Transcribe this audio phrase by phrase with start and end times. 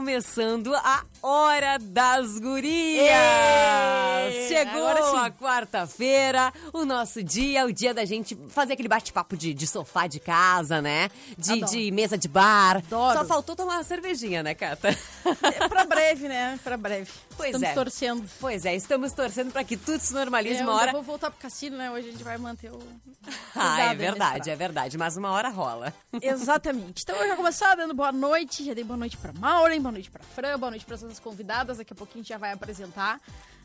[0.00, 3.04] Começando a Hora das Gurias!
[3.04, 9.52] Ê, Chegou a quarta-feira, o nosso dia, o dia da gente fazer aquele bate-papo de,
[9.52, 11.10] de sofá de casa, né?
[11.36, 12.78] De, de mesa de bar.
[12.78, 13.18] Adoro.
[13.18, 14.96] Só faltou tomar uma cervejinha, né, Cata?
[15.60, 16.58] É pra breve, né?
[16.62, 17.10] Pra breve.
[17.36, 17.74] Pois Estamos é.
[17.74, 18.30] torcendo.
[18.40, 20.92] Pois é, estamos torcendo pra que tudo se normalize Eu uma hora.
[20.92, 21.90] vou voltar pro cassino, né?
[21.90, 22.78] Hoje a gente vai manter o.
[23.54, 25.92] Ah, é verdade, é verdade, mas uma hora rola.
[26.22, 27.02] Exatamente.
[27.02, 28.64] Então eu já começar dando boa noite.
[28.64, 31.76] Já dei boa noite pra Maureen, boa noite pra Fran, boa noite pras nossas convidadas.
[31.78, 33.20] Daqui a pouquinho a gente já vai apresentar.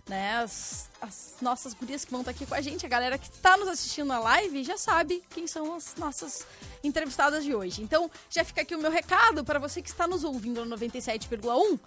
[0.07, 3.27] Né, as, as nossas gurias que vão estar aqui com a gente, a galera que
[3.27, 6.45] está nos assistindo na live já sabe quem são as nossas
[6.83, 7.81] entrevistadas de hoje.
[7.81, 11.79] Então, já fica aqui o meu recado para você que está nos ouvindo no 97,1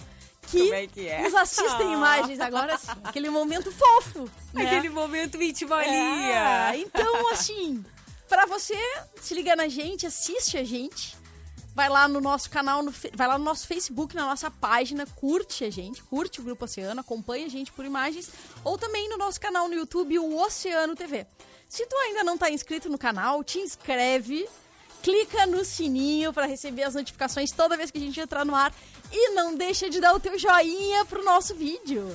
[0.50, 1.22] que, Como é que é?
[1.22, 2.88] nos assistem imagens agora sim.
[3.04, 4.30] Aquele momento fofo.
[4.52, 4.66] Né?
[4.66, 5.90] Aquele momento íntimo ali.
[5.90, 7.84] É, então, assim,
[8.28, 8.76] pra você
[9.20, 11.16] se ligar na gente, assiste a gente.
[11.78, 15.62] Vai lá no nosso canal, no vai lá no nosso Facebook, na nossa página, curte
[15.64, 18.28] a gente, curte o Grupo Oceano, acompanha a gente por imagens,
[18.64, 21.24] ou também no nosso canal no YouTube, o Oceano TV.
[21.68, 24.48] Se tu ainda não tá inscrito no canal, te inscreve,
[25.04, 28.74] clica no sininho pra receber as notificações toda vez que a gente entrar no ar
[29.12, 32.08] e não deixa de dar o teu joinha pro nosso vídeo.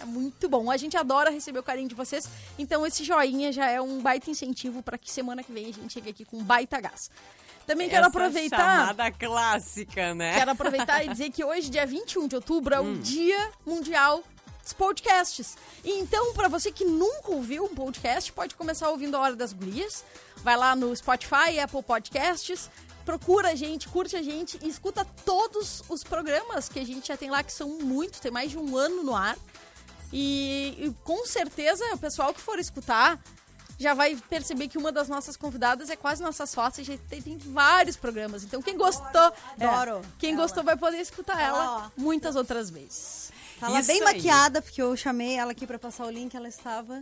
[0.00, 0.70] É muito bom.
[0.70, 2.26] A gente adora receber o carinho de vocês,
[2.58, 5.92] então esse joinha já é um baita incentivo pra que semana que vem a gente
[5.92, 7.10] chegue aqui com baita gás.
[7.66, 10.34] Também quero Essa aproveitar chamada clássica, né?
[10.34, 12.94] Quero aproveitar e dizer que hoje, dia 21 de outubro, é Hum.
[12.94, 14.22] o Dia Mundial
[14.62, 15.56] dos Podcasts.
[15.84, 20.04] Então, pra você que nunca ouviu um podcast, pode começar ouvindo a Hora das Gurias.
[20.38, 22.68] Vai lá no Spotify, Apple Podcasts,
[23.04, 27.16] procura a gente, curte a gente e escuta todos os programas que a gente já
[27.16, 29.36] tem lá, que são muitos, tem mais de um ano no ar.
[30.12, 33.18] E, e com certeza o pessoal que for escutar
[33.78, 37.38] já vai perceber que uma das nossas convidadas é quase nossa sócia, já tem, tem
[37.38, 38.44] vários programas.
[38.44, 40.42] Então quem gostou, é, adoro quem ela.
[40.42, 43.30] gostou vai poder escutar Ela, ela muitas outras vezes.
[43.58, 44.14] Tava Isso bem aí.
[44.14, 47.00] maquiada, porque eu chamei ela aqui pra passar o link, ela estava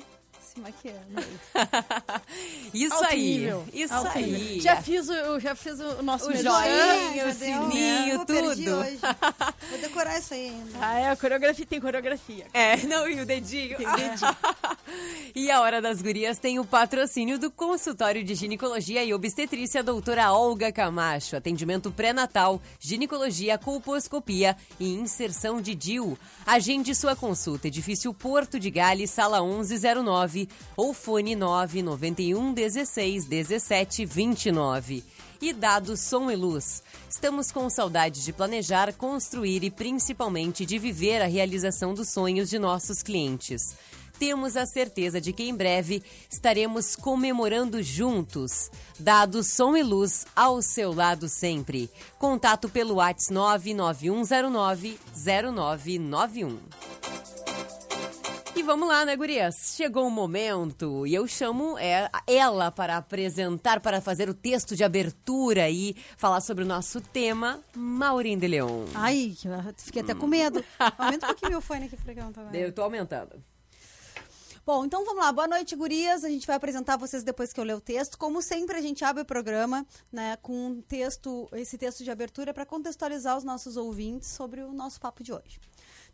[0.51, 1.23] se maquiando.
[2.75, 3.39] Isso Alto aí.
[3.39, 4.31] nível, Isso alto aí.
[4.31, 4.61] nível.
[4.61, 8.25] Já fiz o, já fiz o nosso O joinha, o sininho, né?
[8.27, 8.41] Tudo.
[8.43, 8.67] hoje.
[9.71, 10.79] Vou decorar isso aí ainda.
[10.81, 12.47] Ah, é, a coreografia tem coreografia.
[12.53, 13.77] É, não, e o dedinho.
[13.77, 14.37] Tem dedinho.
[15.35, 20.33] e a Hora das Gurias tem o patrocínio do consultório de ginecologia e obstetrícia doutora
[20.33, 21.37] Olga Camacho.
[21.37, 26.19] Atendimento pré-natal, ginecologia, colposcopia e inserção de DIU.
[26.45, 30.40] Agende sua consulta, edifício Porto de Gales, sala 1109
[30.77, 35.05] ou fone 991 16 17 29.
[35.43, 36.83] E dado som e luz.
[37.09, 42.59] Estamos com saudade de planejar, construir e principalmente de viver a realização dos sonhos de
[42.59, 43.75] nossos clientes.
[44.21, 48.71] Temos a certeza de que em breve estaremos comemorando juntos.
[48.99, 51.91] Dado som e luz ao seu lado sempre.
[52.19, 54.99] Contato pelo WhatsApp 99109
[58.61, 58.61] 0991.
[58.61, 59.75] E vamos lá, né, gurias?
[59.75, 64.85] Chegou o momento e eu chamo é, ela para apresentar, para fazer o texto de
[64.85, 68.85] abertura e falar sobre o nosso tema, Maureen de Leon.
[68.95, 69.35] Ai,
[69.79, 70.63] fiquei até com medo.
[70.99, 72.55] Aumenta um pouquinho meu fone aqui pra que eu não tá vendo.
[72.55, 73.43] Eu tô aumentando.
[74.67, 75.33] Bom, então vamos lá.
[75.33, 76.23] Boa noite, gurias.
[76.23, 78.19] A gente vai apresentar vocês depois que eu ler o texto.
[78.19, 82.53] Como sempre, a gente abre o programa né, com um texto, esse texto de abertura
[82.53, 85.59] para contextualizar os nossos ouvintes sobre o nosso papo de hoje.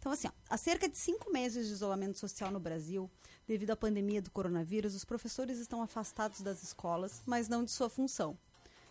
[0.07, 3.11] Então, assim, ó, há cerca de cinco meses de isolamento social no Brasil,
[3.45, 7.91] devido à pandemia do coronavírus, os professores estão afastados das escolas, mas não de sua
[7.91, 8.39] função,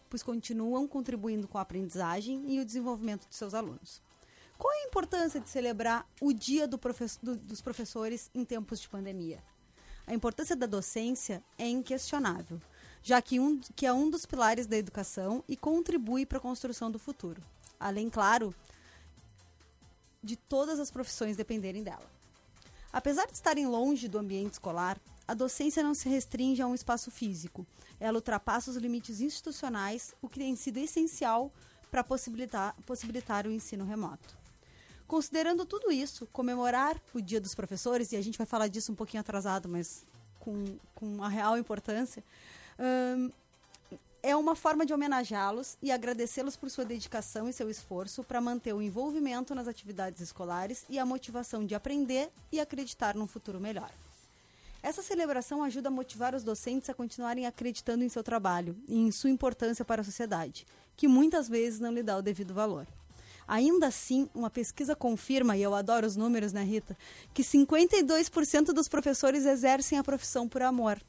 [0.10, 4.02] pois continuam contribuindo com a aprendizagem e o desenvolvimento de seus alunos.
[4.58, 6.78] Qual é a importância de celebrar o Dia do
[7.24, 9.42] do- dos Professores em tempos de pandemia?
[10.06, 12.62] A importância da docência é inquestionável,
[13.02, 16.92] já que, um, que é um dos pilares da educação e contribui para a construção
[16.92, 17.42] do futuro.
[17.80, 18.54] Além, claro,
[20.26, 22.10] de todas as profissões dependerem dela.
[22.92, 27.12] Apesar de estarem longe do ambiente escolar, a docência não se restringe a um espaço
[27.12, 27.66] físico.
[28.00, 31.52] Ela ultrapassa os limites institucionais, o que tem sido essencial
[31.92, 34.38] para possibilitar, possibilitar o ensino remoto.
[35.08, 38.96] Considerando tudo isso, comemorar o Dia dos Professores, e a gente vai falar disso um
[38.96, 40.06] pouquinho atrasado, mas
[40.40, 42.24] com, com a real importância,
[42.80, 43.32] hum,
[44.28, 48.74] é uma forma de homenageá-los e agradecê-los por sua dedicação e seu esforço para manter
[48.74, 53.92] o envolvimento nas atividades escolares e a motivação de aprender e acreditar num futuro melhor.
[54.82, 59.12] Essa celebração ajuda a motivar os docentes a continuarem acreditando em seu trabalho e em
[59.12, 60.66] sua importância para a sociedade,
[60.98, 62.88] que muitas vezes não lhe dá o devido valor.
[63.48, 66.98] Ainda assim, uma pesquisa confirma, e eu adoro os números, né, Rita,
[67.32, 71.00] que 52% dos professores exercem a profissão por amor,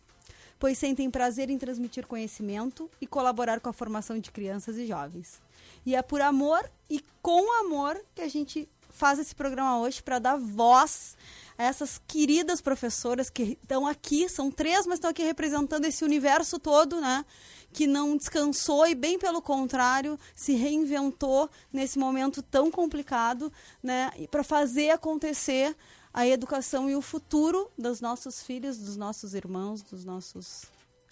[0.59, 5.41] pois sentem prazer em transmitir conhecimento e colaborar com a formação de crianças e jovens.
[5.85, 10.19] E é por amor e com amor que a gente faz esse programa hoje para
[10.19, 11.17] dar voz
[11.59, 16.59] a essas queridas professoras que estão aqui, são três, mas estão aqui representando esse universo
[16.59, 17.25] todo, né?
[17.73, 24.11] Que não descansou e, bem pelo contrário, se reinventou nesse momento tão complicado, né?
[24.31, 25.77] Para fazer acontecer
[26.17, 30.65] a educação e o futuro dos nossos filhos, dos nossos irmãos, dos nossos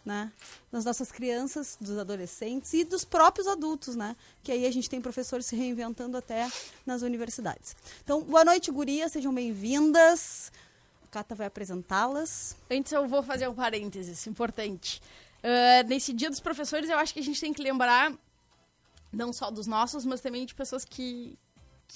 [0.03, 0.33] né?
[0.71, 4.17] Das nossas crianças, dos adolescentes e dos próprios adultos, né?
[4.43, 6.51] Que aí a gente tem professores se reinventando até
[6.85, 7.75] nas universidades.
[8.03, 10.53] Então, boa noite, gurias, sejam bem-vindas.
[11.05, 12.57] A Cata vai apresentá-las.
[12.71, 15.03] Antes eu vou fazer um parênteses importante.
[15.43, 18.13] Uh, nesse dia dos professores, eu acho que a gente tem que lembrar
[19.11, 21.39] não só dos nossos, mas também de pessoas que,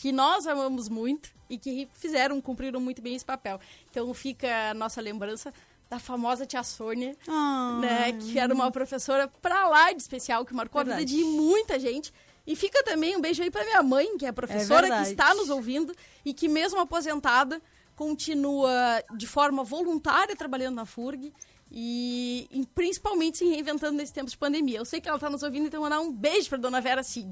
[0.00, 3.58] que nós amamos muito e que fizeram, cumpriram muito bem esse papel.
[3.90, 5.52] Então fica a nossa lembrança
[5.90, 7.78] da famosa tia Sônia, Ah.
[7.80, 8.12] né?
[8.12, 11.06] Que era uma professora pra lá de especial, que marcou a Verdade.
[11.14, 12.12] vida de muita gente.
[12.46, 15.10] E fica também um beijo aí pra minha mãe, que é professora, que verdade.
[15.10, 17.60] está nos ouvindo e que mesmo aposentada
[17.96, 21.32] continua de forma voluntária trabalhando na FURG
[21.70, 24.78] e, e principalmente se reinventando nesse tempo de pandemia.
[24.78, 27.30] Eu sei que ela está nos ouvindo, então mandar um beijo pra dona Vera Sig.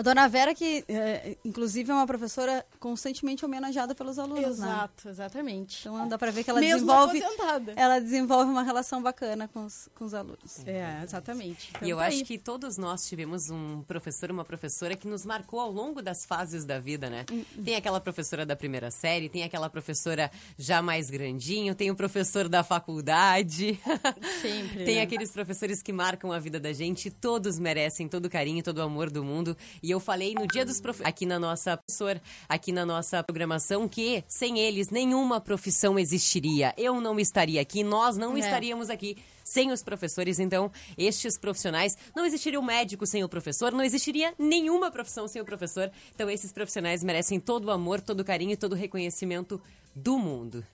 [0.00, 4.66] A dona Vera, que é, inclusive é uma professora constantemente homenageada pelos alunos, né?
[4.68, 5.80] Exato, exatamente.
[5.86, 7.72] Então dá pra ver que ela Mesmo desenvolve, aposentada.
[7.76, 10.66] ela desenvolve uma relação bacana com os, com os alunos.
[10.66, 11.68] É, exatamente.
[11.76, 12.24] Então E eu tá acho aí.
[12.24, 16.64] que todos nós tivemos um professor, uma professora que nos marcou ao longo das fases
[16.64, 17.26] da vida, né?
[17.30, 21.94] Hum, Tem aquela professora da primeira série, tem aquela professora já mais grandinho, tem o
[21.94, 23.78] professor da faculdade.
[24.40, 25.02] Sempre, tem né?
[25.02, 28.82] aqueles professores que marcam a vida da gente, todos merecem todo o carinho, todo o
[28.82, 29.54] amor do mundo.
[29.82, 33.88] E eu falei no dia dos professores, aqui na nossa professor, aqui na nossa programação,
[33.88, 36.74] que sem eles nenhuma profissão existiria.
[36.76, 38.40] Eu não estaria aqui, nós não É.
[38.40, 40.38] estaríamos aqui sem os professores.
[40.38, 45.42] Então, estes profissionais, não existiria o médico sem o professor, não existiria nenhuma profissão sem
[45.42, 45.90] o professor.
[46.14, 49.60] Então, esses profissionais merecem todo o amor, todo o carinho e todo o reconhecimento
[49.94, 50.64] do mundo.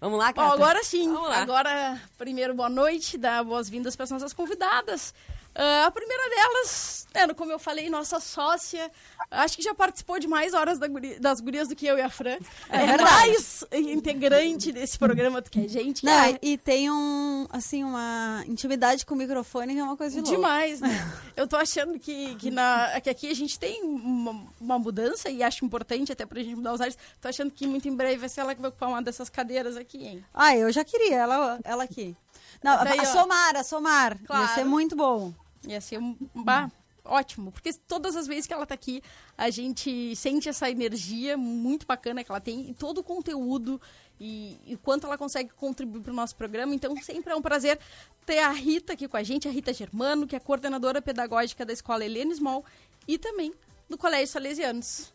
[0.00, 0.52] Vamos lá, Cata?
[0.54, 1.12] agora sim.
[1.32, 5.12] Agora, primeiro, boa noite, dar boas-vindas para as nossas convidadas.
[5.60, 8.90] Ah, a primeira delas, é, como eu falei, nossa sócia,
[9.30, 12.00] acho que já participou de mais horas da guri- das gurias do que eu e
[12.00, 12.38] a Fran.
[12.70, 13.02] É, verdade.
[13.02, 16.04] mais integrante desse programa do que a gente.
[16.04, 20.22] Não, é e tem um, assim, uma intimidade com o microfone que é uma coisa
[20.22, 20.30] de.
[20.30, 20.88] Demais, né?
[21.36, 25.42] Eu tô achando que, que, na, que aqui a gente tem uma, uma mudança e
[25.42, 26.96] acho importante até pra gente mudar os ares.
[27.20, 29.76] Tô achando que muito em breve vai ser ela que vai ocupar uma dessas cadeiras
[29.76, 30.24] aqui, hein?
[30.32, 32.16] Ah, eu já queria ela, ela aqui.
[32.62, 33.04] Não, Daí, a ó.
[33.06, 34.12] Somar, a Somar.
[34.20, 34.54] Ia Claro.
[34.54, 35.32] ser muito bom.
[35.66, 36.70] Ia ser um bah,
[37.04, 39.02] ótimo, porque todas as vezes que ela tá aqui,
[39.36, 43.80] a gente sente essa energia muito bacana que ela tem e todo o conteúdo
[44.20, 46.74] e, e quanto ela consegue contribuir para o nosso programa.
[46.74, 47.78] Então, sempre é um prazer
[48.26, 51.72] ter a Rita aqui com a gente, a Rita Germano, que é coordenadora pedagógica da
[51.72, 52.64] Escola Helena Small
[53.06, 53.52] e também
[53.88, 55.12] do Colégio Salesianos.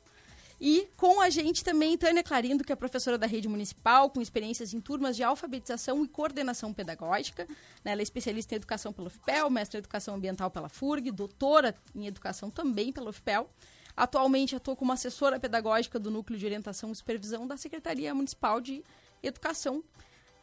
[0.66, 4.74] E com a gente também Tânia Clarindo, que é professora da rede municipal, com experiências
[4.74, 7.46] em turmas de alfabetização e coordenação pedagógica.
[7.84, 7.92] né?
[7.92, 12.08] Ela é especialista em educação pela UFPEL, mestre em educação ambiental pela FURG, doutora em
[12.08, 13.50] educação também pela UFPEL.
[13.94, 18.86] Atualmente atua como assessora pedagógica do Núcleo de Orientação e Supervisão da Secretaria Municipal de
[19.22, 19.84] Educação.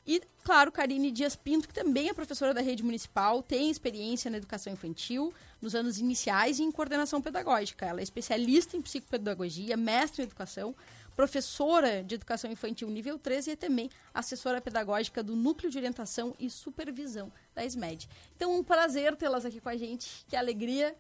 [0.07, 4.39] E, claro, Karine Dias Pinto, que também é professora da rede municipal, tem experiência na
[4.39, 7.87] educação infantil, nos anos iniciais e em coordenação pedagógica.
[7.87, 10.75] Ela é especialista em psicopedagogia, mestre em educação,
[11.15, 16.35] professora de educação infantil nível 13 e é também assessora pedagógica do Núcleo de Orientação
[16.39, 18.09] e Supervisão da SMED.
[18.35, 20.97] Então, um prazer tê-las aqui com a gente, que alegria.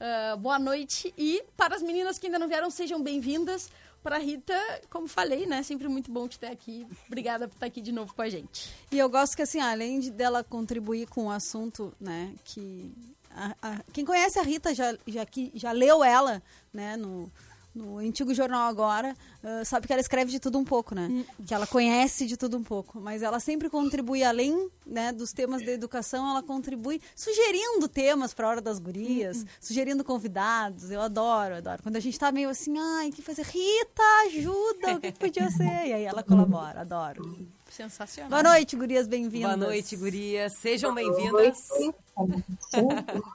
[0.00, 1.14] Ah, boa noite.
[1.16, 3.70] E para as meninas que ainda não vieram, sejam bem-vindas.
[4.04, 4.54] Pra Rita,
[4.90, 5.62] como falei, né?
[5.64, 6.86] Sempre muito bom te ter aqui.
[7.08, 8.70] Obrigada por estar aqui de novo com a gente.
[8.92, 12.92] E eu gosto que, assim, além de dela contribuir com o assunto, né, que...
[13.34, 16.40] a- a- quem conhece a Rita já, já, já leu ela,
[16.72, 17.32] né, no,
[17.74, 21.24] no antigo jornal agora, ah, sabe que ela escreve de tudo um pouco, né?
[21.46, 23.00] Que ela conhece de tudo um pouco.
[23.00, 28.46] Mas ela sempre contribui, além né, dos temas da educação, ela contribui sugerindo temas para
[28.46, 30.90] a hora das gurias, sugerindo convidados.
[30.90, 31.82] Eu adoro, adoro.
[31.82, 33.42] Quando a gente tá meio assim, ai, o que fazer?
[33.42, 35.86] Rita, ajuda, o que que podia ser?
[35.86, 37.48] E aí ela colabora, adoro.
[37.68, 38.30] Sensacional.
[38.30, 39.56] Boa noite, gurias, bem-vindas.
[39.56, 40.52] Boa noite, gurias.
[40.52, 41.68] Sejam bem-vindas.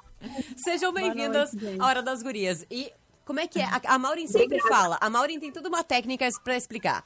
[0.55, 2.65] Sejam bem-vindas à Hora das Gurias.
[2.69, 2.91] E
[3.29, 3.63] como é que é?
[3.63, 4.97] A, a Maureen sempre fala.
[4.99, 7.03] A Maureen tem toda uma técnica pra explicar.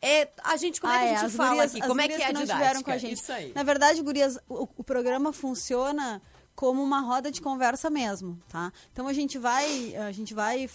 [0.00, 1.86] É, a gente, como é que Ah, a gente as fala gurias- aqui?
[1.86, 2.82] Como é que é a não didática?
[2.84, 3.12] com a gente.
[3.20, 3.52] Isso aí.
[3.54, 6.22] Na verdade, gurias, o, o programa funciona
[6.56, 8.72] como uma roda de conversa mesmo, tá?
[8.90, 10.68] Então a gente vai, a gente vai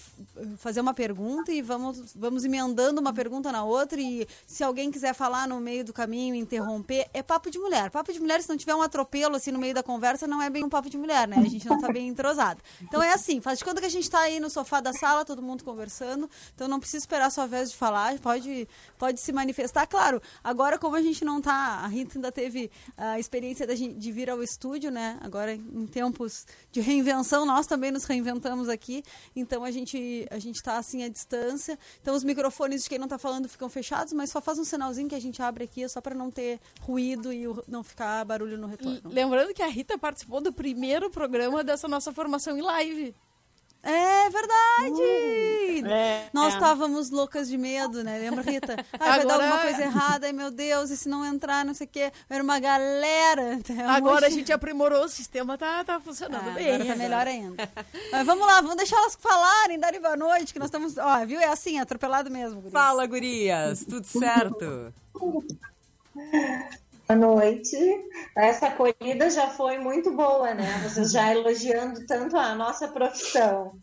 [0.58, 5.16] fazer uma pergunta e vamos, vamos emendando uma pergunta na outra e se alguém quiser
[5.16, 7.90] falar no meio do caminho, interromper, é papo de mulher.
[7.90, 10.52] Papo de mulher, se não tiver um atropelo assim no meio da conversa, não é
[10.52, 11.38] bem um papo de mulher, né?
[11.40, 12.62] A gente não tá bem entrosado.
[12.80, 15.26] Então é assim, faz de conta que a gente tá aí no sofá da sala,
[15.26, 18.68] todo mundo conversando, então não precisa esperar a sua vez de falar, pode,
[19.00, 19.88] pode se manifestar.
[19.88, 24.30] Claro, agora como a gente não tá, a Rita ainda teve a experiência de vir
[24.30, 25.18] ao estúdio, né?
[25.22, 29.04] Agora em tempos de reinvenção, nós também nos reinventamos aqui,
[29.36, 31.78] então a gente a gente tá assim à distância.
[32.02, 35.08] Então os microfones de quem não tá falando ficam fechados, mas só faz um sinalzinho
[35.08, 38.58] que a gente abre aqui, é só para não ter ruído e não ficar barulho
[38.58, 39.02] no retorno.
[39.06, 43.16] lembrando que a Rita participou do primeiro programa dessa nossa formação em live.
[43.84, 45.92] É verdade!
[45.92, 46.30] É.
[46.32, 48.20] Nós estávamos loucas de medo, né?
[48.20, 48.76] Lembra, Rita?
[48.94, 51.74] Ah, vai dar Agora- alguma coisa errada, ai meu Deus, e se não entrar, não
[51.74, 52.12] sei o quê.
[52.30, 53.60] Era uma galera.
[53.70, 56.76] Um Agora a gente aprimorou o sistema, tá, tá funcionando Ah, bem.
[56.76, 57.70] agora tá melhor ainda.
[58.12, 60.98] Mas vamos lá, vamos deixar elas falarem, darem boa noite, que nós estamos.
[60.98, 61.40] Ó, viu?
[61.40, 62.58] É assim, atropelado mesmo.
[62.62, 62.74] gurias.
[62.74, 63.84] Fala, gurias.
[63.90, 64.94] Tudo certo?
[67.12, 67.76] Boa noite.
[68.38, 70.80] Essa acolhida já foi muito boa, né?
[70.82, 73.74] Vocês já elogiando tanto a nossa profissão.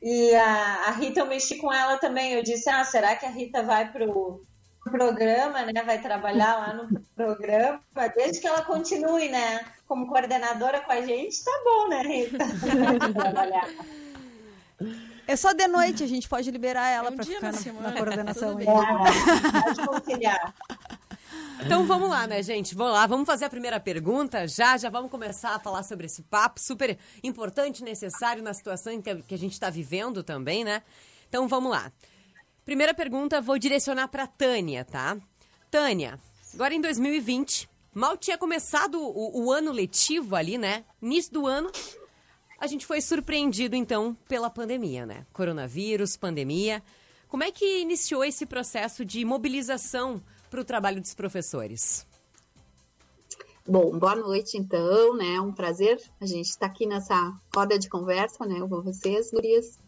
[0.00, 2.34] E a, a Rita, eu mexi com ela também.
[2.34, 4.44] Eu disse: ah, será que a Rita vai pro
[4.84, 5.82] programa, né?
[5.82, 7.80] Vai trabalhar lá no programa?
[8.14, 9.64] Desde que ela continue, né?
[9.88, 12.38] Como coordenadora com a gente, tá bom, né, Rita?
[13.12, 13.68] Trabalhar.
[15.26, 17.92] É só de noite, a gente pode liberar ela um pra dia ficar na na,
[17.96, 18.66] coordenação tudo aí.
[18.66, 18.76] bem.
[18.76, 20.54] É, pode conciliar.
[21.64, 22.74] Então vamos lá, né, gente?
[22.74, 24.48] Vamos lá, vamos fazer a primeira pergunta.
[24.48, 29.10] Já, já vamos começar a falar sobre esse papo super importante, necessário na situação que
[29.10, 30.82] a, gente está vivendo também, né?
[31.28, 31.92] Então vamos lá.
[32.64, 35.16] Primeira pergunta, vou direcionar para Tânia, tá?
[35.70, 36.18] Tânia,
[36.52, 40.84] agora em 2020, mal tinha começado o, o ano letivo ali, né?
[41.00, 41.70] Início do ano,
[42.58, 45.24] a gente foi surpreendido então pela pandemia, né?
[45.32, 46.82] Coronavírus, pandemia.
[47.28, 52.06] Como é que iniciou esse processo de mobilização para o trabalho dos professores?
[53.66, 55.36] Bom, boa noite então, né?
[55.36, 59.78] É um prazer a gente estar aqui nessa roda de conversa, né, com vocês, gurias.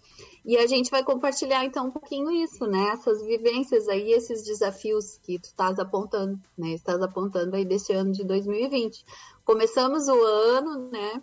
[0.42, 2.88] E a gente vai compartilhar então um pouquinho isso, né?
[2.94, 6.70] Essas vivências aí, esses desafios que tu estás apontando, né?
[6.70, 9.04] Estás apontando aí desse ano de 2020.
[9.44, 11.22] Começamos o ano, né?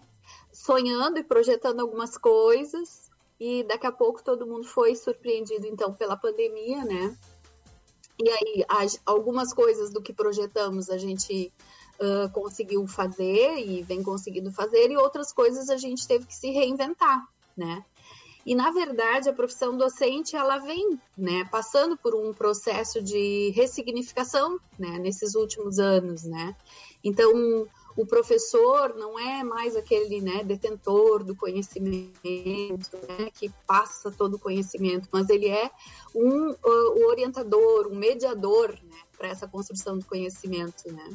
[0.52, 6.16] Sonhando e projetando algumas coisas e daqui a pouco todo mundo foi surpreendido então pela
[6.16, 7.18] pandemia, né?
[8.24, 11.52] E aí as- algumas coisas do que projetamos a gente
[12.00, 16.50] ah, conseguiu fazer e vem conseguindo fazer, e outras coisas a gente teve que se
[16.50, 17.24] reinventar,
[17.56, 17.86] né?
[18.44, 24.60] E na verdade a profissão docente ela vem, né, passando por um processo de ressignificação,
[24.80, 26.56] né, nesses últimos anos, né?
[27.04, 34.36] Então o professor não é mais aquele, né, detentor do conhecimento, né, que passa todo
[34.36, 35.70] o conhecimento, mas ele é
[36.16, 41.10] um o orientador, um mediador, né, para essa construção do conhecimento, né?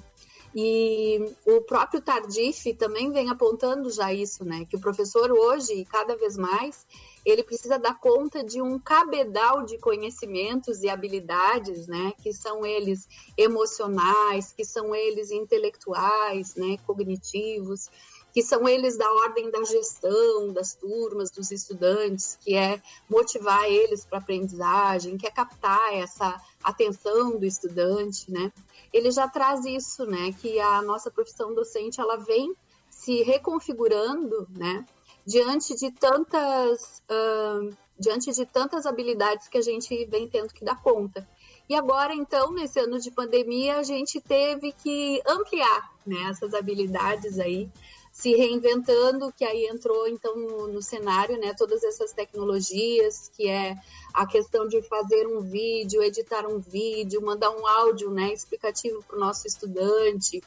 [0.58, 4.64] E o próprio Tardif também vem apontando já isso, né?
[4.64, 6.86] Que o professor hoje, cada vez mais,
[7.26, 12.14] ele precisa dar conta de um cabedal de conhecimentos e habilidades, né?
[12.22, 16.78] Que são eles emocionais, que são eles intelectuais, né?
[16.86, 17.90] Cognitivos,
[18.32, 24.06] que são eles da ordem da gestão das turmas, dos estudantes, que é motivar eles
[24.06, 28.50] para aprendizagem, que é captar essa atenção do estudante, né?
[28.96, 30.32] Ele já traz isso, né?
[30.40, 32.54] Que a nossa profissão docente ela vem
[32.88, 34.86] se reconfigurando, né?
[35.26, 40.82] Diante de tantas uh, diante de tantas habilidades que a gente vem tendo que dar
[40.82, 41.28] conta.
[41.68, 47.38] E agora, então, nesse ano de pandemia, a gente teve que ampliar né, essas habilidades
[47.38, 47.68] aí
[48.16, 53.76] se reinventando, que aí entrou então no, no, cenário, né, todas essas tecnologias, que é
[54.14, 59.18] a questão de fazer um vídeo, editar um vídeo, mandar um áudio, né, explicativo para
[59.18, 60.42] o nosso estudante,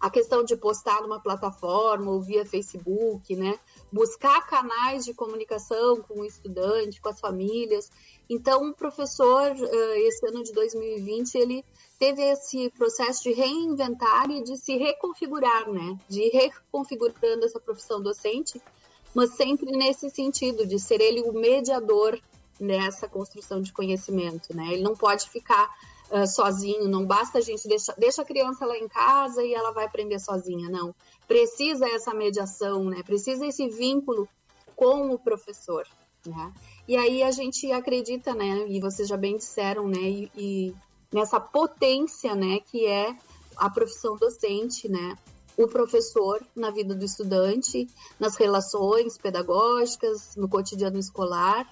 [0.00, 3.58] a questão de postar numa plataforma ou via Facebook, né,
[3.90, 7.90] buscar canais de comunicação com o estudante, com as famílias.
[8.28, 9.56] Então, o professor,
[9.96, 11.64] esse ano de 2020, ele
[12.00, 15.98] teve esse processo de reinventar e de se reconfigurar, né?
[16.08, 18.58] De reconfigurando essa profissão docente,
[19.14, 22.18] mas sempre nesse sentido de ser ele o mediador
[22.58, 24.72] nessa construção de conhecimento, né?
[24.72, 25.68] Ele não pode ficar
[26.10, 29.70] uh, sozinho, não basta a gente deixar deixa a criança lá em casa e ela
[29.70, 30.94] vai aprender sozinha, não.
[31.28, 33.02] Precisa essa mediação, né?
[33.02, 34.26] Precisa esse vínculo
[34.74, 35.86] com o professor,
[36.26, 36.50] né?
[36.88, 38.66] E aí a gente acredita, né?
[38.68, 40.00] E vocês já bem disseram, né?
[40.00, 40.74] E, e
[41.12, 43.16] nessa potência, né, que é
[43.56, 45.16] a profissão docente, né?
[45.56, 47.86] O professor na vida do estudante,
[48.18, 51.66] nas relações pedagógicas, no cotidiano escolar.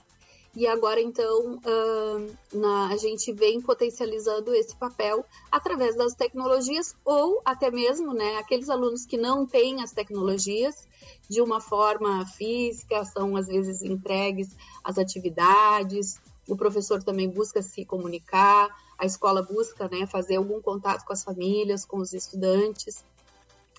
[0.54, 7.40] E agora, então, uh, na, a gente vem potencializando esse papel através das tecnologias ou
[7.44, 10.86] até mesmo né, aqueles alunos que não têm as tecnologias
[11.28, 17.84] de uma forma física, são às vezes entregues às atividades, o professor também busca se
[17.84, 18.68] comunicar,
[18.98, 23.04] a escola busca né, fazer algum contato com as famílias, com os estudantes.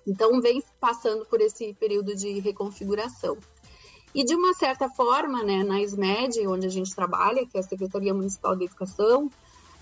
[0.07, 3.37] Então, vem passando por esse período de reconfiguração.
[4.15, 7.63] E, de uma certa forma, né, na SMED, onde a gente trabalha, que é a
[7.63, 9.29] Secretaria Municipal de Educação,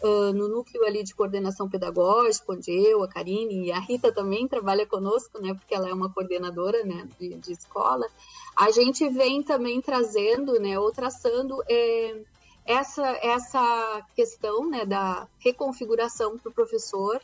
[0.02, 4.48] uh, no núcleo ali de coordenação pedagógica, onde eu, a Karine e a Rita também
[4.48, 8.06] trabalha conosco, né, porque ela é uma coordenadora né, de, de escola,
[8.56, 12.22] a gente vem também trazendo, né, ou traçando é,
[12.68, 17.22] essa, essa questão né, da reconfiguração para o professor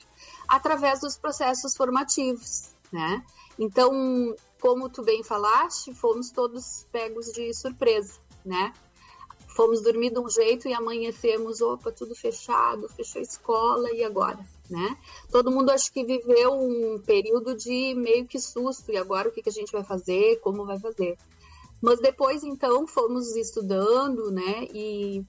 [0.48, 3.22] através dos processos formativos, né?
[3.60, 8.14] Então, como tu bem falaste, fomos todos pegos de surpresa,
[8.46, 8.74] né?
[9.50, 14.40] Fomos dormir de um jeito e amanhecemos, opa, tudo fechado, fechou a escola e agora,
[14.70, 14.98] né?
[15.30, 19.44] Todo mundo acho que viveu um período de meio que susto e agora o que,
[19.44, 21.18] que a gente vai fazer, como vai fazer.
[21.84, 25.22] Mas depois, então, fomos estudando, né, e,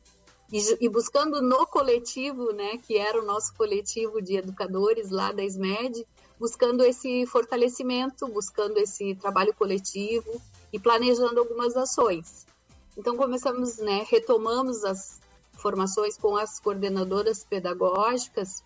[0.52, 5.42] e, e, buscando no coletivo, né, que era o nosso coletivo de educadores lá da
[5.42, 6.06] SMED,
[6.38, 10.40] buscando esse fortalecimento, buscando esse trabalho coletivo
[10.72, 12.46] e planejando algumas ações.
[12.96, 15.20] Então, começamos, né, retomamos as
[15.54, 18.62] formações com as coordenadoras pedagógicas,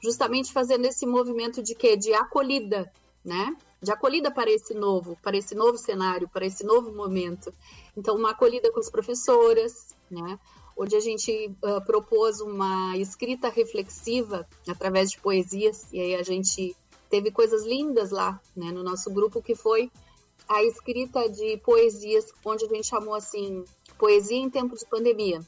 [0.00, 1.96] justamente fazendo esse movimento de quê?
[1.96, 2.92] De acolhida,
[3.24, 3.56] né?
[3.84, 7.52] de acolhida para esse novo, para esse novo cenário, para esse novo momento.
[7.96, 10.38] Então, uma acolhida com as professoras, né?
[10.76, 16.74] onde a gente uh, propôs uma escrita reflexiva através de poesias, e aí a gente
[17.08, 19.90] teve coisas lindas lá né, no nosso grupo, que foi
[20.48, 23.64] a escrita de poesias, onde a gente chamou assim,
[23.96, 25.40] poesia em tempo de pandemia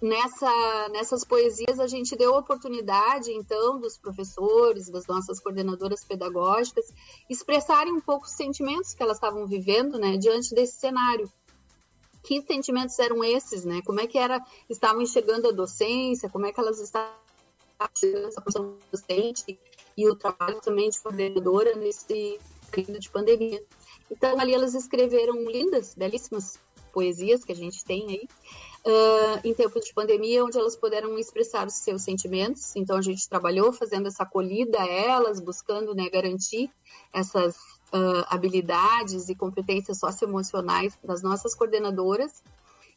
[0.00, 6.86] nessa, nessas poesias a gente deu oportunidade, então, dos professores, das nossas coordenadoras pedagógicas,
[7.28, 11.30] expressarem um pouco os sentimentos que elas estavam vivendo, né, diante desse cenário.
[12.22, 13.80] Que sentimentos eram esses, né?
[13.86, 17.12] Como é que era, estavam enxergando a docência, como é que elas estavam
[17.92, 19.58] enxergando essa função docente
[19.96, 22.38] e o trabalho também de coordenadora nesse
[22.70, 23.64] período de pandemia.
[24.10, 26.58] Então, ali elas escreveram lindas, belíssimas
[26.88, 28.28] poesias que a gente tem aí,
[28.86, 32.74] uh, em tempos de pandemia, onde elas puderam expressar os seus sentimentos.
[32.76, 36.70] Então, a gente trabalhou fazendo essa acolhida a elas, buscando né, garantir
[37.12, 37.56] essas
[37.92, 42.42] uh, habilidades e competências socioemocionais das nossas coordenadoras.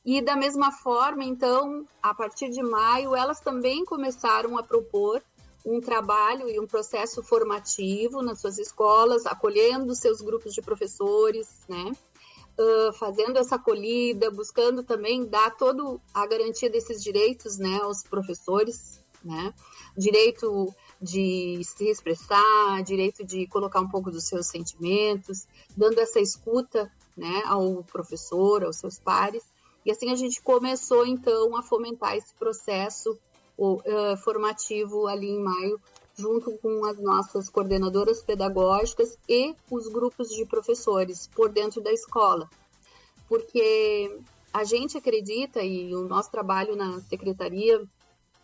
[0.03, 5.21] E da mesma forma, então, a partir de maio, elas também começaram a propor
[5.63, 11.91] um trabalho e um processo formativo nas suas escolas, acolhendo seus grupos de professores, né?
[12.93, 19.53] Fazendo essa acolhida, buscando também dar toda a garantia desses direitos né, aos professores, né?
[19.97, 26.91] direito de se expressar, direito de colocar um pouco dos seus sentimentos, dando essa escuta
[27.15, 29.43] né, ao professor, aos seus pares.
[29.85, 33.17] E assim a gente começou então a fomentar esse processo
[34.23, 35.79] formativo ali em maio
[36.17, 42.49] junto com as nossas coordenadoras pedagógicas e os grupos de professores por dentro da escola.
[43.27, 44.19] Porque
[44.53, 47.81] a gente acredita, e o nosso trabalho na secretaria,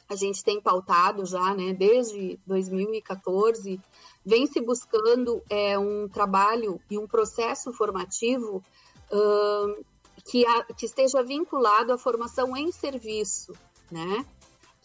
[0.09, 3.79] a gente tem pautado já, né, desde 2014,
[4.25, 8.63] vem se buscando é, um trabalho e um processo formativo
[9.11, 9.85] uh,
[10.25, 13.53] que, a, que esteja vinculado à formação em serviço,
[13.91, 14.25] né?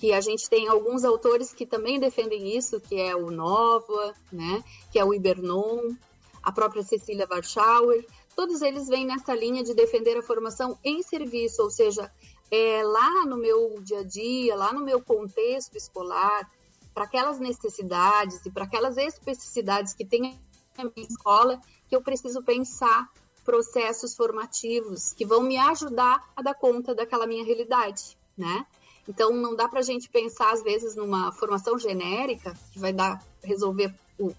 [0.02, 4.60] Que a gente tem alguns autores que também defendem isso, que é o Nova, né,
[4.90, 5.94] que é o Ibernon,
[6.42, 11.62] a própria Cecília Warschauer, todos eles vêm nessa linha de defender a formação em serviço,
[11.62, 12.12] ou seja,
[12.50, 16.50] é, lá no meu dia a dia, lá no meu contexto escolar,
[16.92, 20.36] para aquelas necessidades e para aquelas especificidades que tem
[20.78, 23.08] a minha escola, que eu preciso pensar
[23.44, 28.66] processos formativos que vão me ajudar a dar conta daquela minha realidade, né?
[29.08, 33.24] Então não dá para a gente pensar às vezes numa formação genérica que vai dar
[33.42, 33.92] resolver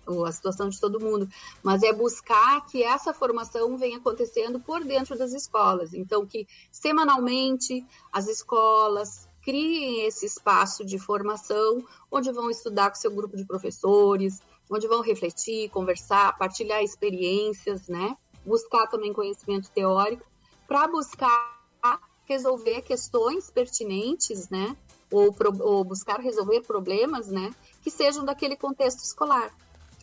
[0.07, 1.27] o, a situação de todo mundo,
[1.61, 5.93] mas é buscar que essa formação venha acontecendo por dentro das escolas.
[5.93, 13.11] Então que semanalmente as escolas criem esse espaço de formação onde vão estudar com seu
[13.11, 18.15] grupo de professores, onde vão refletir, conversar, partilhar experiências, né?
[18.45, 20.25] Buscar também conhecimento teórico
[20.67, 21.52] para buscar
[22.25, 24.75] resolver questões pertinentes, né?
[25.11, 27.53] Ou, ou, buscar resolver problemas, né?
[27.81, 29.55] Que sejam daquele contexto escolar.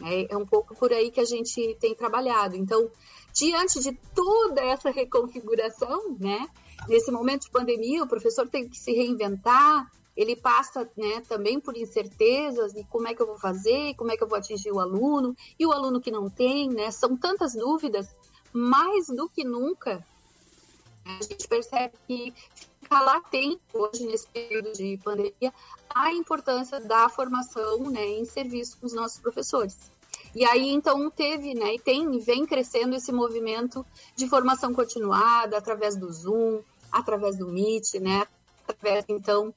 [0.02, 2.56] É, é um pouco por aí que a gente tem trabalhado.
[2.56, 2.90] Então,
[3.34, 6.48] diante de toda essa reconfiguração, né?
[6.88, 11.76] Nesse momento de pandemia, o professor tem que se reinventar, ele passa né, também por
[11.76, 14.80] incertezas e como é que eu vou fazer, como é que eu vou atingir o
[14.80, 16.90] aluno, e o aluno que não tem, né?
[16.90, 18.08] São tantas dúvidas,
[18.52, 20.04] mais do que nunca,
[21.04, 22.34] a gente percebe que
[22.80, 25.52] fica latente hoje, nesse período de pandemia,
[25.94, 29.76] a importância da formação né, em serviço com os nossos professores.
[30.34, 33.84] E aí, então, teve, né, e tem, vem crescendo esse movimento
[34.14, 38.26] de formação continuada através do Zoom, através do Meet, né,
[38.66, 39.52] através, então,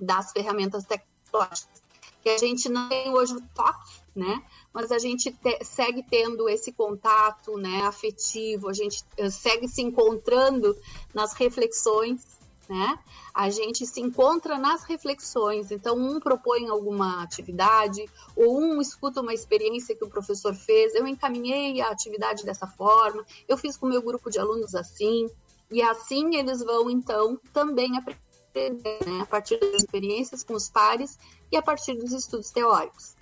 [0.00, 1.82] das ferramentas tecnológicas,
[2.22, 6.48] que a gente não tem hoje o toque, né, mas a gente te, segue tendo
[6.48, 10.74] esse contato, né, afetivo, a gente uh, segue se encontrando
[11.14, 12.36] nas reflexões,
[12.68, 12.98] né?
[13.32, 15.70] A gente se encontra nas reflexões.
[15.70, 20.94] Então, um propõe alguma atividade, ou um escuta uma experiência que o professor fez.
[20.94, 25.28] Eu encaminhei a atividade dessa forma, eu fiz com o meu grupo de alunos assim,
[25.70, 29.20] e assim eles vão, então, também aprender, né?
[29.20, 31.18] A partir das experiências com os pares
[31.50, 33.15] e a partir dos estudos teóricos.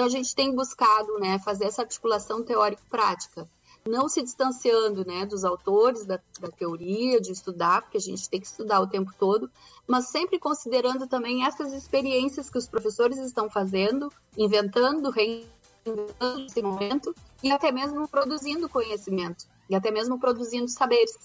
[0.00, 3.46] Então, a gente tem buscado, né, fazer essa articulação teórico-prática
[3.86, 8.40] não se distanciando né, dos autores da, da teoria, de estudar, porque a gente tem
[8.40, 9.50] que estudar o tempo todo,
[9.86, 17.14] mas sempre considerando também essas experiências que os professores estão fazendo, inventando, reinventando esse momento,
[17.42, 21.18] e até mesmo produzindo conhecimento, e até mesmo produzindo saberes.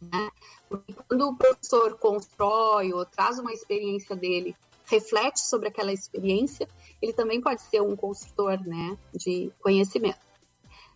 [0.00, 0.30] Né?
[0.68, 4.54] Porque quando o professor constrói ou traz uma experiência dele,
[4.90, 6.68] reflete sobre aquela experiência,
[7.00, 10.30] ele também pode ser um construtor né, de conhecimento.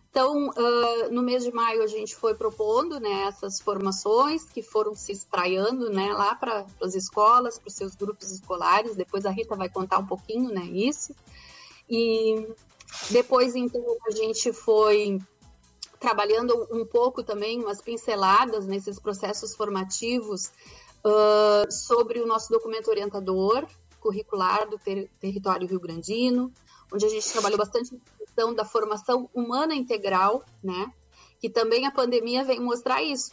[0.09, 4.95] Então, uh, no mês de maio, a gente foi propondo né, essas formações que foram
[4.95, 8.95] se espraiando né, lá para as escolas, para os seus grupos escolares.
[8.95, 11.13] Depois a Rita vai contar um pouquinho né, isso.
[11.89, 12.47] E
[13.11, 15.19] depois, então, a gente foi
[15.99, 20.49] trabalhando um pouco também, umas pinceladas nesses processos formativos
[21.03, 23.67] uh, sobre o nosso documento orientador
[24.05, 26.53] curricular do ter território rio-grandino,
[26.93, 30.93] onde a gente trabalhou bastante questão da formação humana integral, né?
[31.39, 33.31] Que também a pandemia vem mostrar isso.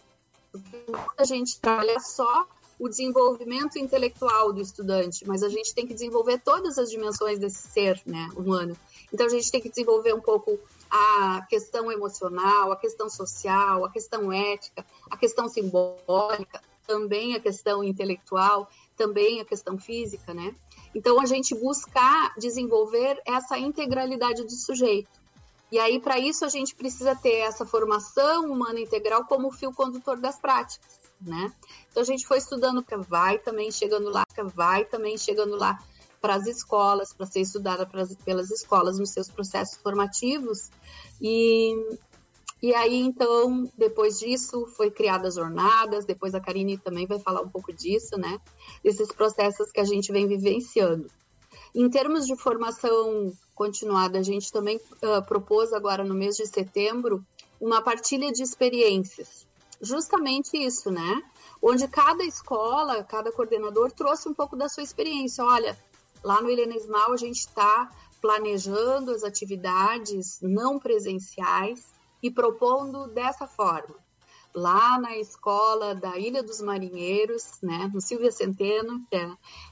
[1.19, 2.47] A gente trabalha só
[2.79, 7.69] o desenvolvimento intelectual do estudante, mas a gente tem que desenvolver todas as dimensões desse
[7.69, 8.77] ser, né, humano.
[9.13, 10.59] Então a gente tem que desenvolver um pouco
[10.91, 17.85] a questão emocional, a questão social, a questão ética, a questão simbólica, também a questão
[17.85, 20.55] intelectual, também a questão física, né?
[20.95, 25.21] Então, a gente buscar desenvolver essa integralidade do sujeito.
[25.71, 30.19] E aí, para isso, a gente precisa ter essa formação humana integral como fio condutor
[30.21, 31.53] das práticas, né?
[31.91, 34.25] Então, a gente foi estudando, vai também chegando lá,
[34.55, 35.79] vai também chegando lá
[36.21, 37.85] para as escolas, para ser estudada
[38.25, 40.71] pelas escolas nos seus processos formativos.
[41.21, 41.75] E
[42.63, 47.49] e aí, então, depois disso, foi criadas jornadas, depois a Karine também vai falar um
[47.49, 48.39] pouco disso, né?
[48.85, 51.11] Desses processos que a gente vem vivenciando.
[51.75, 57.25] Em termos de formação continuada, a gente também uh, propôs agora no mês de setembro
[57.61, 59.45] uma partilha de experiências.
[59.81, 61.21] Justamente isso, né?
[61.61, 65.45] Onde cada escola, cada coordenador trouxe um pouco da sua experiência.
[65.45, 65.77] Olha,
[66.23, 71.91] lá no Helena Esmal a gente está planejando as atividades não presenciais
[72.23, 73.97] e propondo dessa forma.
[74.55, 79.31] Lá na escola da Ilha dos Marinheiros, né, no Silvia Centeno, que é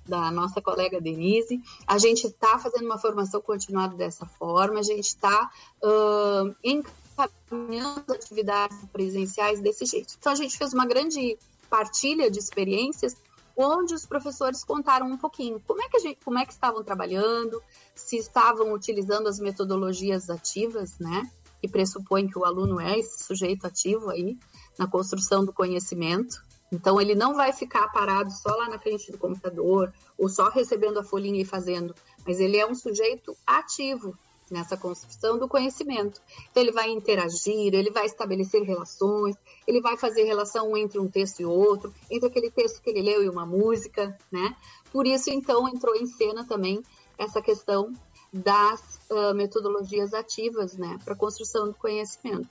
[0.09, 5.05] da nossa colega Denise, a gente está fazendo uma formação continuada dessa forma, a gente
[5.05, 5.51] está
[5.83, 10.15] uh, encaminhando atividades presenciais desse jeito.
[10.19, 13.17] Então, a gente fez uma grande partilha de experiências
[13.57, 17.63] onde os professores contaram um pouquinho como é que gente, como é que estavam trabalhando,
[17.95, 21.31] se estavam utilizando as metodologias ativas, né?
[21.61, 24.39] Que pressupõe que o aluno é esse sujeito ativo aí
[24.79, 26.43] na construção do conhecimento.
[26.73, 30.99] Então, ele não vai ficar parado só lá na frente do computador ou só recebendo
[30.99, 31.95] a folhinha e fazendo,
[32.25, 34.17] mas ele é um sujeito ativo
[34.51, 36.21] nessa construção do conhecimento.
[36.51, 41.41] Então, ele vai interagir, ele vai estabelecer relações, ele vai fazer relação entre um texto
[41.41, 44.57] e outro, entre aquele texto que ele leu e uma música, né?
[44.93, 46.83] Por isso, então, entrou em cena também
[47.17, 47.93] essa questão
[48.33, 52.49] das uh, metodologias ativas, né, para a construção do conhecimento.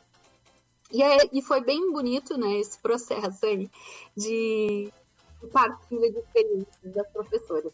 [0.91, 3.69] E, é, e foi bem bonito, né, esse processo aí
[4.15, 4.91] de
[5.53, 7.71] partilha de experiências das professoras.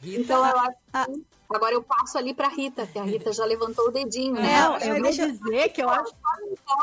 [0.00, 3.44] Rita, então, eu acho que agora eu passo ali para Rita, que a Rita já
[3.44, 4.52] levantou o dedinho, né?
[4.52, 6.16] É, eu, eu vou dizer que eu acho que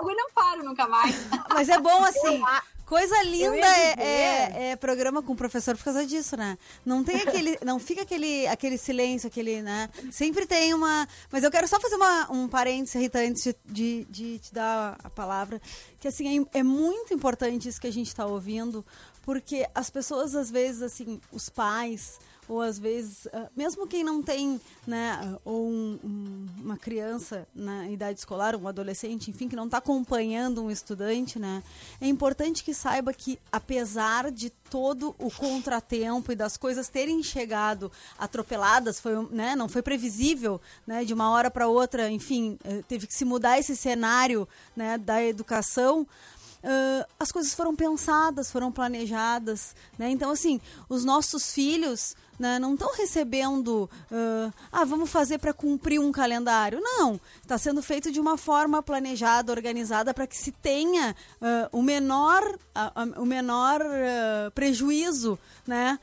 [0.01, 1.15] eu não paro nunca mais.
[1.49, 2.41] Mas é bom assim.
[2.89, 6.57] Coisa linda é, é, é, programa com o professor por causa disso, né?
[6.83, 7.55] Não tem aquele.
[7.63, 9.87] não fica aquele, aquele silêncio, aquele, né?
[10.11, 11.07] Sempre tem uma.
[11.31, 14.97] Mas eu quero só fazer uma, um parênteses, Rita, antes de, de, de te dar
[15.03, 15.61] a palavra.
[15.99, 18.83] Que assim, é, é muito importante isso que a gente está ouvindo,
[19.21, 22.17] porque as pessoas, às vezes, assim, os pais
[22.49, 27.87] ou às vezes, ah, mesmo quem não tem, né, ou um, um, uma criança na
[27.87, 31.61] idade escolar, um adolescente, enfim, que não está acompanhando um estudante, né,
[32.01, 37.91] é importante que saiba que, apesar de todo o contratempo e das coisas terem chegado
[38.17, 43.05] atropeladas, foi, né, não foi previsível, né, de uma hora para outra, enfim, eh, teve
[43.05, 46.07] que se mudar esse cenário, né, da educação,
[46.63, 50.09] Uh, as coisas foram pensadas, foram planejadas, né?
[50.09, 55.99] Então, assim, os nossos filhos né, não estão recebendo, uh, ah, vamos fazer para cumprir
[55.99, 56.79] um calendário.
[56.81, 61.81] Não, está sendo feito de uma forma planejada, organizada, para que se tenha uh, o
[61.81, 62.57] menor,
[63.17, 63.81] o menor
[64.53, 65.99] prejuízo né,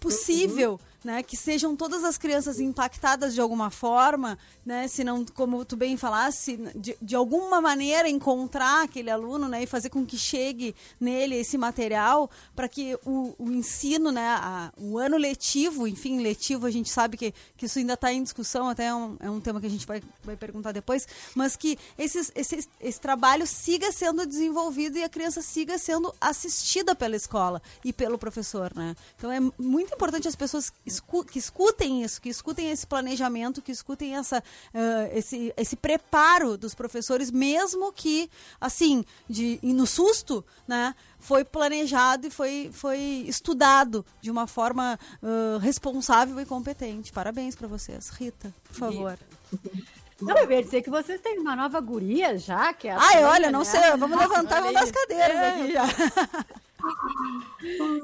[0.00, 0.72] possível.
[0.72, 5.64] Uhum né, que sejam todas as crianças impactadas de alguma forma, né, se não, como
[5.64, 10.18] tu bem falasse, de, de alguma maneira encontrar aquele aluno, né, e fazer com que
[10.18, 16.20] chegue nele esse material para que o, o, ensino, né, a, o ano letivo, enfim,
[16.20, 19.30] letivo, a gente sabe que, que isso ainda está em discussão, até é um, é
[19.30, 23.46] um tema que a gente vai, vai perguntar depois, mas que esses, esse, esse trabalho
[23.46, 28.94] siga sendo desenvolvido e a criança siga sendo assistida pela escola e pelo professor, né.
[29.16, 33.72] Então é muito importante as pessoas escu que escutem isso, que escutem esse planejamento, que
[33.72, 38.30] escutem essa, uh, esse, esse preparo dos professores, mesmo que,
[38.60, 40.94] assim, de, no susto, né?
[41.20, 47.12] Foi planejado e foi, foi estudado de uma forma uh, responsável e competente.
[47.12, 48.08] Parabéns para vocês.
[48.10, 49.18] Rita, por favor.
[50.20, 53.24] Não, eu ia dizer que vocês têm uma nova guria já, que é a Ai,
[53.24, 53.64] olha, não né?
[53.64, 55.84] sei, vamos levantar uma das cadeiras é, aqui já.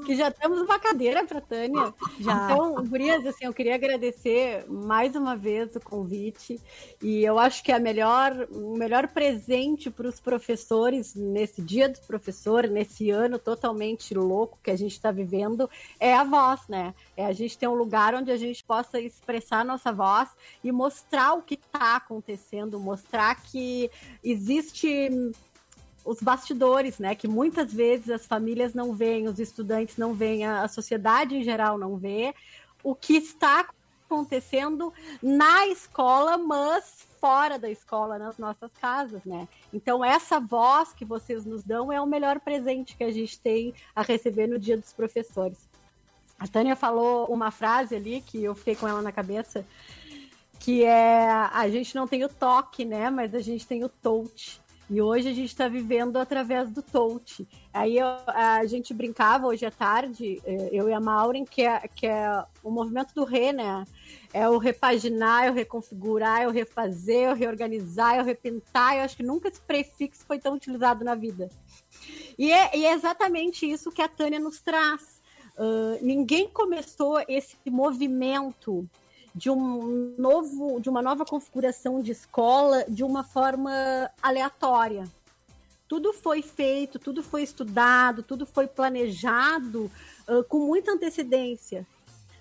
[0.05, 1.93] que já temos uma cadeira para Tânia.
[2.19, 2.45] Já.
[2.45, 6.59] Então, Gurias, assim, eu queria agradecer mais uma vez o convite.
[7.01, 11.99] E eu acho que a melhor, o melhor presente para os professores nesse dia do
[12.01, 15.69] professor, nesse ano totalmente louco que a gente está vivendo,
[15.99, 16.93] é a voz, né?
[17.15, 20.29] É a gente ter um lugar onde a gente possa expressar a nossa voz
[20.63, 23.89] e mostrar o que está acontecendo, mostrar que
[24.23, 25.09] existe
[26.05, 27.15] os bastidores, né?
[27.15, 31.43] Que muitas vezes as famílias não veem, os estudantes não veem, a, a sociedade em
[31.43, 32.33] geral não vê
[32.83, 33.67] o que está
[34.05, 39.47] acontecendo na escola, mas fora da escola, nas nossas casas, né?
[39.73, 43.73] Então, essa voz que vocês nos dão é o melhor presente que a gente tem
[43.95, 45.57] a receber no Dia dos Professores.
[46.37, 49.65] A Tânia falou uma frase ali que eu fiquei com ela na cabeça,
[50.59, 53.09] que é a gente não tem o toque, né?
[53.09, 54.61] Mas a gente tem o touch.
[54.87, 57.47] E hoje a gente está vivendo através do touch.
[57.73, 61.87] Aí eu, a gente brincava hoje à tarde, eh, eu e a Maureen, que é,
[61.87, 63.83] que é o movimento do re, né?
[64.31, 68.97] É o repaginar, é o reconfigurar, é o refazer, é o reorganizar, é o repintar.
[68.97, 71.49] Eu acho que nunca esse prefixo foi tão utilizado na vida.
[72.37, 75.21] E é, e é exatamente isso que a Tânia nos traz.
[75.57, 78.87] Uh, ninguém começou esse movimento
[79.35, 85.05] de um novo, de uma nova configuração de escola de uma forma aleatória.
[85.87, 89.91] Tudo foi feito, tudo foi estudado, tudo foi planejado
[90.27, 91.85] uh, com muita antecedência,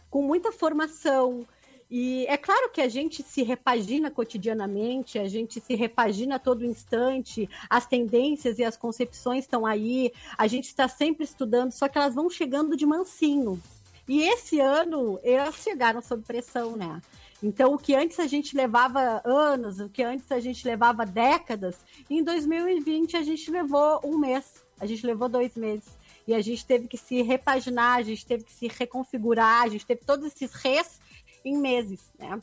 [0.09, 1.45] com muita formação.
[1.91, 6.65] E é claro que a gente se repagina cotidianamente, a gente se repagina a todo
[6.65, 11.99] instante, as tendências e as concepções estão aí, a gente está sempre estudando, só que
[11.99, 13.61] elas vão chegando de mansinho.
[14.07, 17.01] E esse ano elas chegaram sob pressão, né?
[17.43, 21.77] Então, o que antes a gente levava anos, o que antes a gente levava décadas,
[22.09, 25.85] em 2020 a gente levou um mês, a gente levou dois meses.
[26.27, 29.85] E a gente teve que se repaginar, a gente teve que se reconfigurar, a gente
[29.85, 30.99] teve todos esses res
[31.45, 32.41] em meses, né?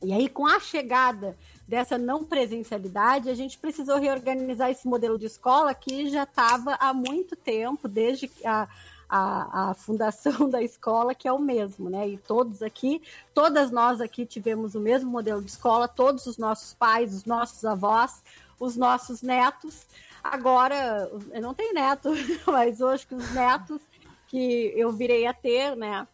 [0.00, 5.26] E aí, com a chegada dessa não presencialidade, a gente precisou reorganizar esse modelo de
[5.26, 8.68] escola que já estava há muito tempo, desde a,
[9.08, 12.08] a, a, fundação da escola, que é o mesmo, né?
[12.08, 16.74] E todos aqui, todas nós aqui tivemos o mesmo modelo de escola, todos os nossos
[16.74, 18.22] pais, os nossos avós,
[18.60, 19.86] os nossos netos.
[20.22, 22.10] Agora, eu não tenho neto,
[22.46, 23.80] mas hoje que os netos
[24.26, 26.06] que eu virei a ter, né?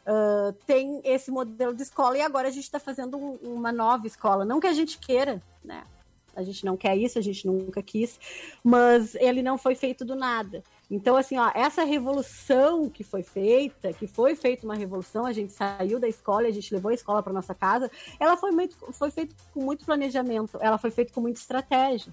[0.00, 4.06] Uh, tem esse modelo de escola e agora a gente está fazendo um, uma nova
[4.06, 4.46] escola.
[4.46, 5.84] Não que a gente queira, né?
[6.34, 8.18] A gente não quer isso, a gente nunca quis,
[8.64, 10.64] mas ele não foi feito do nada.
[10.90, 15.52] Então, assim, ó, essa revolução que foi feita, que foi feita uma revolução, a gente
[15.52, 19.10] saiu da escola, a gente levou a escola para nossa casa, ela foi, muito, foi
[19.10, 22.12] feita com muito planejamento, ela foi feita com muita estratégia.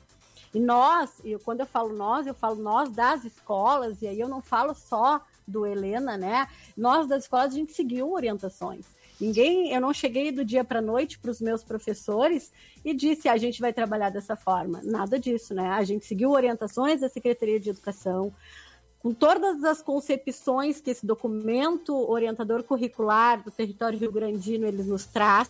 [0.54, 4.42] E nós, quando eu falo nós, eu falo nós das escolas, e aí eu não
[4.42, 6.48] falo só do Helena, né?
[6.76, 8.86] Nós das escolas a gente seguiu orientações.
[9.20, 12.52] Ninguém, eu não cheguei do dia para noite para os meus professores
[12.86, 14.82] e disse a gente vai trabalhar dessa forma.
[14.84, 15.70] Nada disso, né?
[15.70, 18.32] A gente seguiu orientações da Secretaria de Educação,
[19.08, 25.50] com todas as concepções que esse documento orientador curricular do território rio-grandino ele nos traz.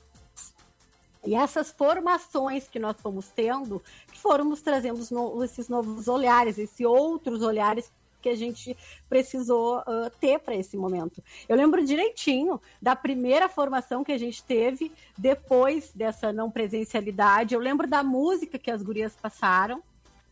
[1.25, 5.01] E essas formações que nós fomos tendo, que foram nos trazendo
[5.43, 7.91] esses novos olhares, esses outros olhares
[8.21, 8.77] que a gente
[9.09, 11.23] precisou uh, ter para esse momento.
[11.49, 17.55] Eu lembro direitinho da primeira formação que a gente teve depois dessa não presencialidade.
[17.55, 19.81] Eu lembro da música que as gurias passaram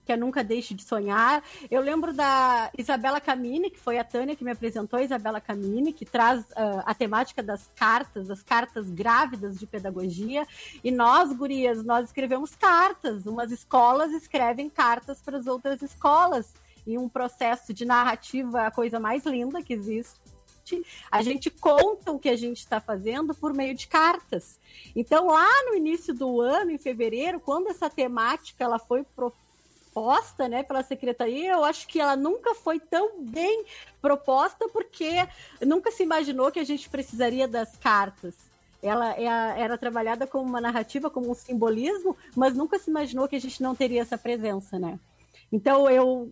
[0.05, 1.43] que é Nunca Deixe de Sonhar.
[1.69, 6.05] Eu lembro da Isabela Camini, que foi a Tânia que me apresentou, Isabela Camini, que
[6.05, 10.45] traz uh, a temática das cartas, das cartas grávidas de pedagogia.
[10.83, 13.25] E nós, gurias, nós escrevemos cartas.
[13.25, 16.53] Umas escolas escrevem cartas para as outras escolas
[16.85, 20.35] em um processo de narrativa, a coisa mais linda que existe.
[21.11, 24.59] A gente conta o que a gente está fazendo por meio de cartas.
[24.95, 29.03] Então, lá no início do ano, em fevereiro, quando essa temática ela foi
[29.95, 33.63] proposta né, pela secretaria, eu acho que ela nunca foi tão bem
[34.01, 35.25] proposta, porque
[35.65, 38.35] nunca se imaginou que a gente precisaria das cartas
[38.83, 39.25] ela é
[39.61, 43.63] era trabalhada como uma narrativa, como um simbolismo, mas nunca se imaginou que a gente
[43.63, 44.99] não teria essa presença, né?
[45.51, 46.31] Então eu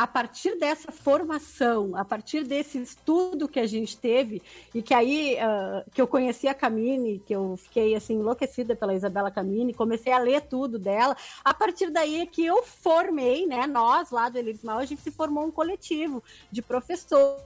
[0.00, 4.40] a partir dessa formação, a partir desse estudo que a gente teve,
[4.74, 8.94] e que aí uh, que eu conheci a Camine, que eu fiquei assim enlouquecida pela
[8.94, 13.66] Isabela Camine, comecei a ler tudo dela, a partir daí é que eu formei, né,
[13.66, 17.42] nós lá do Elirismal, a gente se formou um coletivo de professores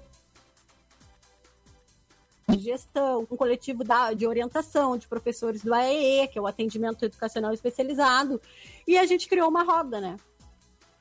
[2.51, 7.05] de gestão, um coletivo da, de orientação de professores do AEE, que é o atendimento
[7.05, 8.41] educacional especializado,
[8.87, 10.17] e a gente criou uma roda, né?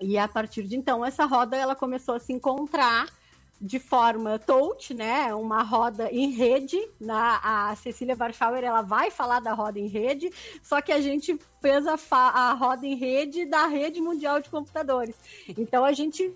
[0.04, 3.08] E a partir de então, essa roda ela começou a se encontrar
[3.60, 5.34] de forma touch, né?
[5.34, 6.78] Uma roda em rede.
[7.00, 10.30] Na, a Cecília Warschauer ela vai falar da roda em rede,
[10.62, 15.16] só que a gente fez a, a roda em rede da rede mundial de computadores.
[15.58, 16.36] Então a gente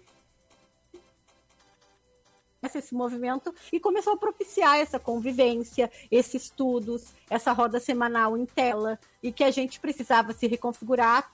[2.75, 8.99] esse movimento e começou a propiciar essa convivência, esses estudos, essa roda semanal em tela
[9.23, 11.32] e que a gente precisava se reconfigurar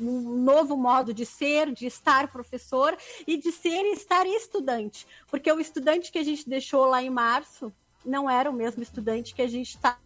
[0.00, 5.06] um novo modo de ser, de estar professor e de ser e estar estudante.
[5.28, 7.72] Porque o estudante que a gente deixou lá em março
[8.04, 9.98] não era o mesmo estudante que a gente está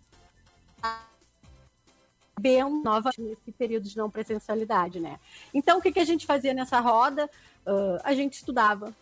[2.39, 5.19] bem nova nesse período de não presencialidade, né?
[5.53, 7.31] Então, o que, que a gente fazia nessa roda?
[7.67, 8.95] Uh, a gente estudava,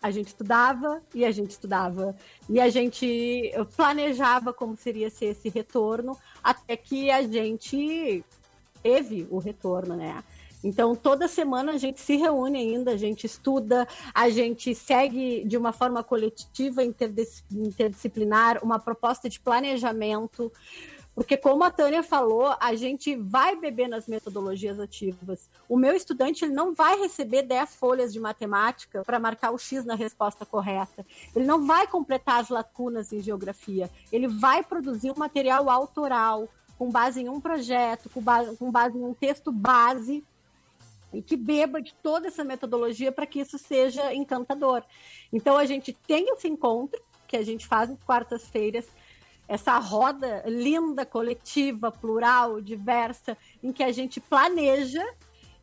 [0.00, 2.14] a gente estudava e a gente estudava
[2.48, 8.22] e a gente planejava como seria ser esse retorno até que a gente
[8.82, 10.22] teve o retorno, né?
[10.64, 15.58] Então, toda semana a gente se reúne ainda, a gente estuda, a gente segue de
[15.58, 20.50] uma forma coletiva, interdisciplinar, uma proposta de planejamento.
[21.14, 25.50] Porque, como a Tânia falou, a gente vai beber nas metodologias ativas.
[25.68, 29.84] O meu estudante ele não vai receber 10 folhas de matemática para marcar o X
[29.84, 31.06] na resposta correta.
[31.36, 33.90] Ele não vai completar as lacunas em geografia.
[34.10, 36.48] Ele vai produzir um material autoral,
[36.78, 40.24] com base em um projeto, com base, com base em um texto base
[41.14, 44.82] e que beba de toda essa metodologia para que isso seja encantador.
[45.32, 48.86] Então a gente tem esse encontro que a gente faz em quartas-feiras,
[49.46, 55.04] essa roda linda, coletiva, plural, diversa, em que a gente planeja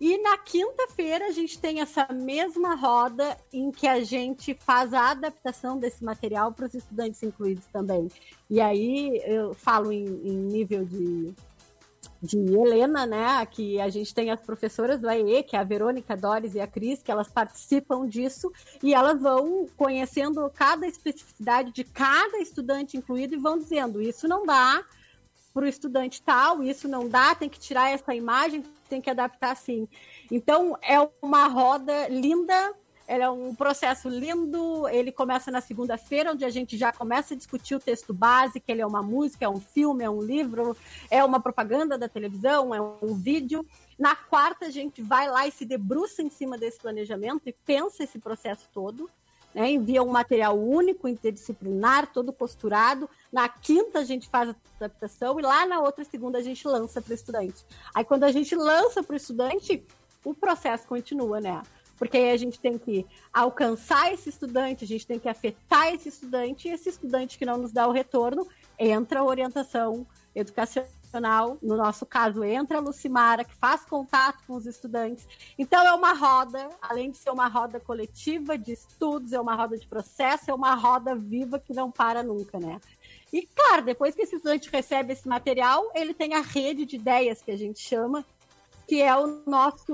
[0.02, 5.12] e na quinta-feira a gente tem essa mesma roda em que a gente faz a
[5.12, 8.08] adaptação desse material para os estudantes incluídos também.
[8.50, 11.32] E aí eu falo em, em nível de
[12.22, 13.46] de Helena, né?
[13.46, 16.60] Que a gente tem as professoras do AE, que é a Verônica, a Doris e
[16.60, 18.52] a Cris, que elas participam disso
[18.84, 24.46] e elas vão conhecendo cada especificidade de cada estudante incluído e vão dizendo: isso não
[24.46, 24.84] dá,
[25.54, 29.52] para o estudante tal, isso não dá, tem que tirar essa imagem, tem que adaptar
[29.52, 29.88] assim.
[30.30, 32.74] Então, é uma roda linda,
[33.08, 34.88] é um processo lindo.
[34.88, 38.16] Ele começa na segunda-feira, onde a gente já começa a discutir o texto
[38.66, 40.76] que ele é uma música, é um filme, é um livro,
[41.10, 43.66] é uma propaganda da televisão, é um vídeo.
[43.98, 48.04] Na quarta, a gente vai lá e se debruça em cima desse planejamento e pensa
[48.04, 49.10] esse processo todo.
[49.54, 53.10] Né, envia um material único, interdisciplinar, todo costurado.
[53.30, 57.02] Na quinta a gente faz a adaptação e lá na outra segunda a gente lança
[57.02, 57.66] para o estudante.
[57.94, 59.86] Aí quando a gente lança para o estudante,
[60.24, 61.62] o processo continua, né?
[62.02, 66.10] Porque aí a gente tem que alcançar esse estudante, a gente tem que afetar esse
[66.10, 68.48] estudante, e esse estudante que não nos dá o retorno,
[68.80, 74.66] entra a orientação educacional, no nosso caso, entra a Lucimara, que faz contato com os
[74.66, 75.28] estudantes.
[75.60, 79.78] Então, é uma roda, além de ser uma roda coletiva de estudos, é uma roda
[79.78, 82.82] de processo, é uma roda viva que não para nunca, né?
[83.32, 87.44] E, claro, depois que esse estudante recebe esse material, ele tem a rede de ideias
[87.44, 88.26] que a gente chama,
[88.88, 89.94] que é o nosso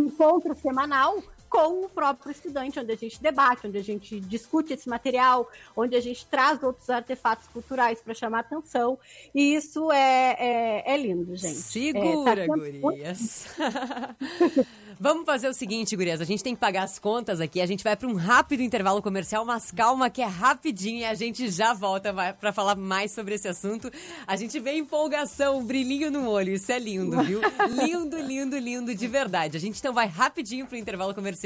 [0.00, 1.14] encontro semanal
[1.54, 5.94] com o próprio estudante, onde a gente debate, onde a gente discute esse material, onde
[5.94, 8.98] a gente traz outros artefatos culturais para chamar atenção.
[9.32, 11.54] E isso é, é, é lindo, gente.
[11.54, 13.46] Segura, é, tá gurias.
[14.98, 16.20] Vamos fazer o seguinte, gurias.
[16.20, 17.60] A gente tem que pagar as contas aqui.
[17.60, 21.14] A gente vai para um rápido intervalo comercial, mas calma que é rapidinho e a
[21.14, 23.90] gente já volta para falar mais sobre esse assunto.
[24.26, 26.52] A gente vê empolgação, brilhinho no olho.
[26.52, 27.40] Isso é lindo, viu?
[27.68, 29.56] lindo, lindo, lindo de verdade.
[29.56, 31.43] A gente então vai rapidinho para o intervalo comercial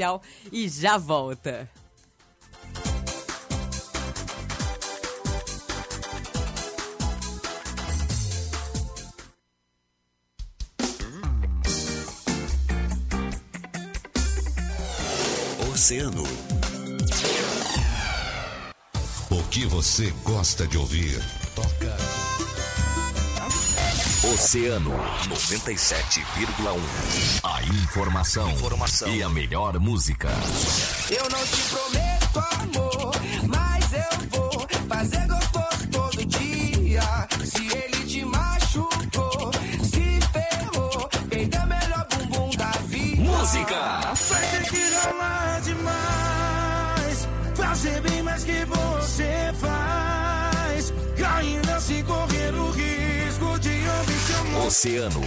[0.51, 1.69] e já volta.
[15.73, 16.23] Oceano.
[19.31, 21.19] O que você gosta de ouvir?
[21.55, 22.48] Toca.
[24.33, 24.91] Oceano
[25.27, 26.79] 97,1.
[27.43, 30.29] A informação, informação e a melhor música.
[31.09, 32.58] Eu não te prometo
[54.69, 55.21] Oceano.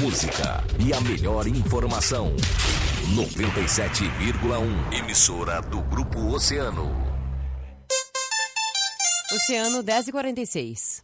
[0.00, 2.32] Música e a melhor informação.
[3.16, 4.96] 97,1.
[4.96, 6.94] Emissora do Grupo Oceano.
[9.34, 11.02] Oceano 10 e 46.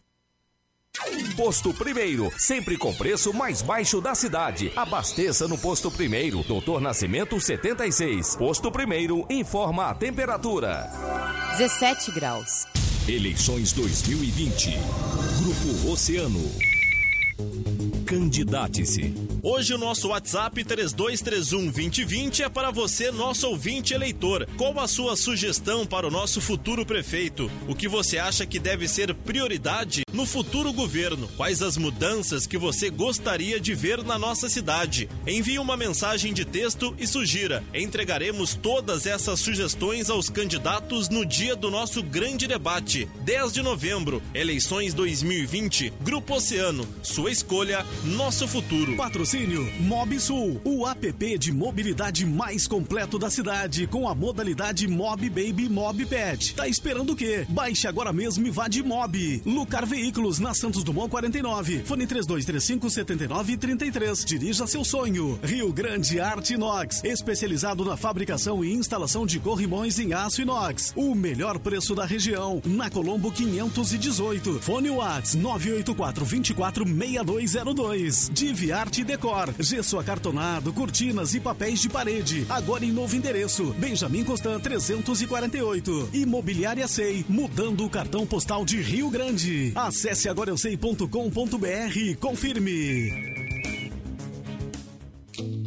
[1.35, 4.71] Posto Primeiro, sempre com preço mais baixo da cidade.
[4.77, 8.37] Abasteça no Posto Primeiro, Doutor Nascimento 76.
[8.37, 10.89] Posto Primeiro informa a temperatura.
[11.57, 12.65] 17 graus.
[13.09, 14.69] Eleições 2020.
[15.41, 16.73] Grupo Oceano.
[18.13, 19.32] Candidate-se.
[19.45, 24.47] Hoje o nosso WhatsApp 3231 2020 é para você, nosso ouvinte eleitor.
[24.55, 27.51] Qual a sua sugestão para o nosso futuro prefeito?
[27.67, 31.27] O que você acha que deve ser prioridade no futuro governo?
[31.35, 35.09] Quais as mudanças que você gostaria de ver na nossa cidade?
[35.27, 37.61] Envie uma mensagem de texto e sugira.
[37.73, 44.23] Entregaremos todas essas sugestões aos candidatos no dia do nosso grande debate, 10 de novembro,
[44.33, 46.87] eleições 2020, Grupo Oceano.
[47.01, 48.95] Sua escolha, nosso futuro.
[48.95, 49.32] Patrocínio
[49.79, 56.05] Mobsul, o app de mobilidade mais completo da cidade, com a modalidade Mob Baby Mob
[56.05, 56.53] Pet.
[56.53, 57.43] Tá esperando o quê?
[57.49, 59.41] Baixe agora mesmo e vá de Mob.
[59.43, 61.81] Lucar Veículos, na Santos Dumont 49.
[61.83, 64.23] Fone 3235 7933.
[64.23, 65.39] Dirija seu sonho.
[65.41, 70.93] Rio Grande Arte Inox, especializado na fabricação e instalação de corrimões em aço inox.
[70.95, 74.59] O melhor preço da região, na Colombo 518.
[74.59, 78.29] Fone Whats 984 24 6202.
[78.31, 82.45] Divi Arte Decor, gesso acartonado, cortinas e papéis de parede.
[82.49, 86.09] Agora em novo endereço, Benjamin Constant 348.
[86.11, 89.71] Imobiliária Sei, mudando o cartão postal de Rio Grande.
[89.75, 93.32] Acesse agoraeusei.com.br e confirme.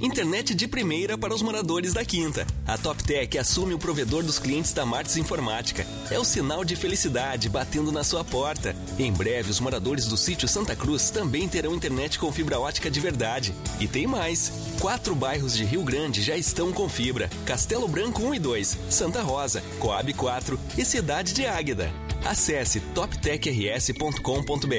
[0.01, 2.47] Internet de primeira para os moradores da Quinta.
[2.67, 5.87] A TopTech assume o provedor dos clientes da Martins Informática.
[6.11, 8.77] É o sinal de felicidade batendo na sua porta.
[8.99, 13.01] Em breve, os moradores do sítio Santa Cruz também terão internet com fibra ótica de
[13.01, 13.55] verdade.
[13.81, 14.53] E tem mais.
[14.81, 17.31] Quatro bairros de Rio Grande já estão com fibra.
[17.47, 21.91] Castelo Branco 1 e 2, Santa Rosa, Coab 4 e Cidade de Águeda.
[22.25, 24.75] Acesse toptechrs.com.br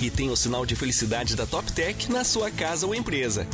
[0.00, 3.46] e tenha o sinal de felicidade da TopTech na sua casa ou empresa.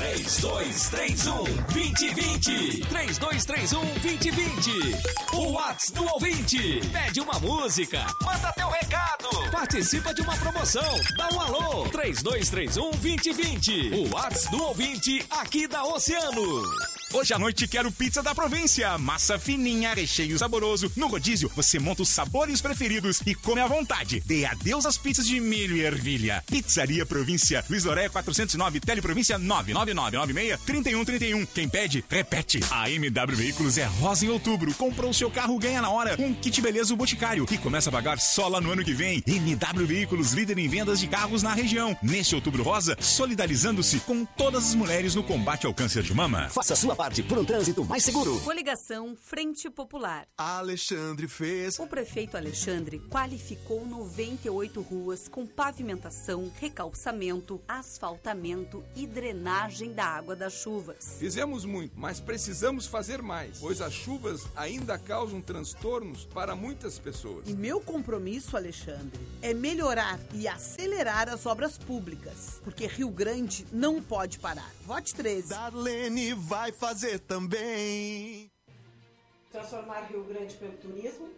[0.00, 1.44] 3231
[1.74, 2.86] 2020.
[2.88, 5.36] 3231 2020.
[5.36, 6.80] O Whats do ouvinte.
[6.90, 8.06] Pede uma música.
[8.22, 9.28] Manda teu recado.
[9.52, 10.90] Participa de uma promoção.
[11.18, 11.88] Dá um alô.
[11.90, 13.94] 3231 2020.
[13.94, 16.99] O Whats do ouvinte aqui da Oceano.
[17.12, 18.96] Hoje à noite quero pizza da província.
[18.96, 20.92] Massa fininha, recheio saboroso.
[20.94, 24.22] No rodízio, você monta os sabores preferidos e come à vontade.
[24.24, 26.44] Dê adeus às pizzas de milho e ervilha.
[26.46, 27.64] Pizzaria Província.
[27.68, 31.48] Luiz Doré 409, Teleprovíncia 99996-3131.
[31.52, 32.60] Quem pede, repete.
[32.70, 34.72] A MW Veículos é rosa em outubro.
[34.74, 36.14] Comprou seu carro, ganha na hora.
[36.16, 37.44] Um kit beleza o Boticário.
[37.50, 39.20] E começa a pagar só lá no ano que vem.
[39.26, 41.98] MW Veículos, líder em vendas de carros na região.
[42.00, 46.48] Neste outubro rosa, solidarizando-se com todas as mulheres no combate ao câncer de mama.
[46.50, 48.38] Faça sua parte por um trânsito mais seguro.
[48.40, 50.28] Coligação Frente Popular.
[50.36, 51.78] Alexandre fez.
[51.78, 60.52] O prefeito Alexandre qualificou 98 ruas com pavimentação, recalçamento, asfaltamento e drenagem da água das
[60.52, 61.16] chuvas.
[61.18, 67.48] Fizemos muito, mas precisamos fazer mais, pois as chuvas ainda causam transtornos para muitas pessoas.
[67.48, 74.02] E meu compromisso, Alexandre, é melhorar e acelerar as obras públicas, porque Rio Grande não
[74.02, 74.70] pode parar.
[74.84, 75.48] Vote 13.
[75.48, 76.89] Darlene vai fazer
[77.20, 78.50] também.
[79.50, 81.28] Transformar Rio Grande pelo turismo.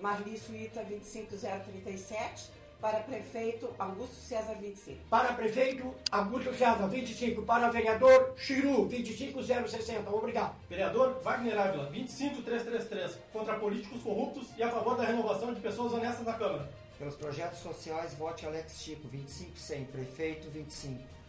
[0.00, 2.50] Marli Suíta 25037.
[2.80, 5.08] Para prefeito, Augusto César 25.
[5.08, 7.42] Para prefeito, Augusto César, 25.
[7.42, 10.10] Para vereador, Chiru, 25060.
[10.10, 10.56] Obrigado.
[10.68, 13.18] Vereador Wagner Ávila, 25333.
[13.32, 16.68] Contra políticos corruptos e a favor da renovação de pessoas honestas na Câmara.
[16.98, 19.84] Pelos projetos sociais, vote Alex Chico, 25100.
[19.84, 21.21] Prefeito, 25.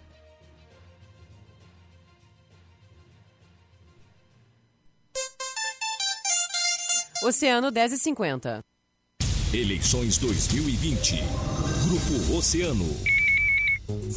[7.24, 8.62] Oceano 10 e 50.
[9.54, 11.16] Eleições 2020.
[11.88, 13.13] Grupo Oceano.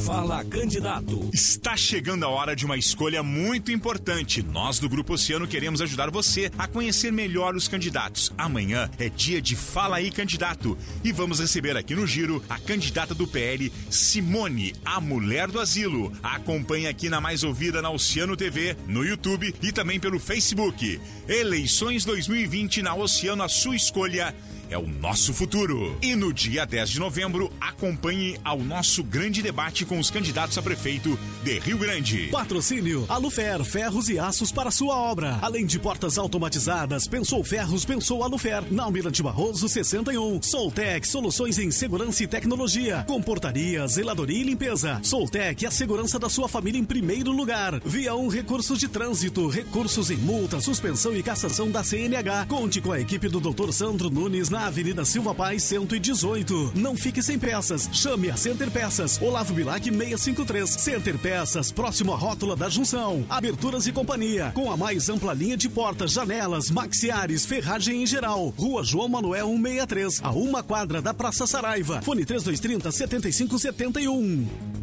[0.05, 1.29] Fala candidato.
[1.33, 4.41] Está chegando a hora de uma escolha muito importante.
[4.41, 8.33] Nós do Grupo Oceano queremos ajudar você a conhecer melhor os candidatos.
[8.39, 13.13] Amanhã é dia de Fala aí Candidato e vamos receber aqui no Giro a candidata
[13.13, 16.13] do PL, Simone, a mulher do asilo.
[16.23, 21.01] Acompanhe aqui na mais ouvida na Oceano TV, no YouTube e também pelo Facebook.
[21.27, 24.33] Eleições 2020 na Oceano, a sua escolha
[24.71, 25.97] é o nosso futuro.
[26.03, 30.63] E no dia 10 de novembro, acompanhe ao nosso grande debate com os candidatos a
[30.63, 32.29] prefeito de Rio Grande.
[32.29, 35.39] Patrocínio Alufer, ferros e aços para sua obra.
[35.43, 38.65] Além de portas automatizadas, pensou ferros, pensou Alufer.
[38.71, 40.43] Na Almirante Barroso 61.
[40.43, 43.05] Soltec, soluções em segurança e tecnologia.
[43.07, 44.99] Comportaria, zeladoria e limpeza.
[45.03, 47.81] Soltec, a segurança da sua família em primeiro lugar.
[47.85, 52.47] Via um recursos de trânsito, recursos em multa, suspensão e cassação da CNH.
[52.49, 53.71] Conte com a equipe do Dr.
[53.73, 56.73] Sandro Nunes na Avenida Silva Paz 118.
[56.75, 57.89] Não fique sem peças.
[57.93, 59.21] Chame a Center Peças.
[59.21, 60.71] Olavo Bilac 653.
[60.71, 63.27] Center Peças, próximo à rótula da junção.
[63.29, 64.53] Aberturas e companhia.
[64.55, 68.55] Com a mais ampla linha de portas, janelas, maxiares, ferragem em geral.
[68.57, 70.21] Rua João Manuel 163.
[70.23, 72.01] A uma quadra da Praça Saraiva.
[72.03, 74.76] Fone 3230 7571.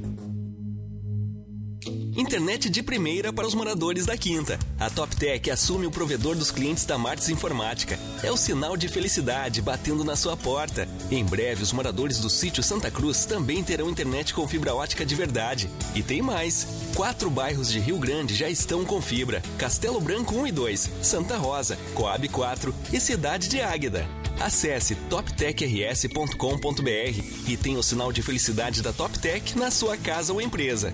[2.16, 4.60] Internet de primeira para os moradores da Quinta.
[4.80, 7.98] A TopTech assume o provedor dos clientes da Martins Informática.
[8.22, 10.88] É o sinal de felicidade batendo na sua porta.
[11.10, 15.16] Em breve, os moradores do sítio Santa Cruz também terão internet com fibra ótica de
[15.16, 15.70] verdade.
[15.96, 16.68] E tem mais.
[16.96, 19.42] Quatro bairros de Rio Grande já estão com fibra.
[19.58, 24.08] Castelo Branco 1 e 2, Santa Rosa, Coab 4 e Cidade de Águeda.
[24.40, 30.94] Acesse toptechrs.com.br e tenha o sinal de felicidade da TopTech na sua casa ou empresa.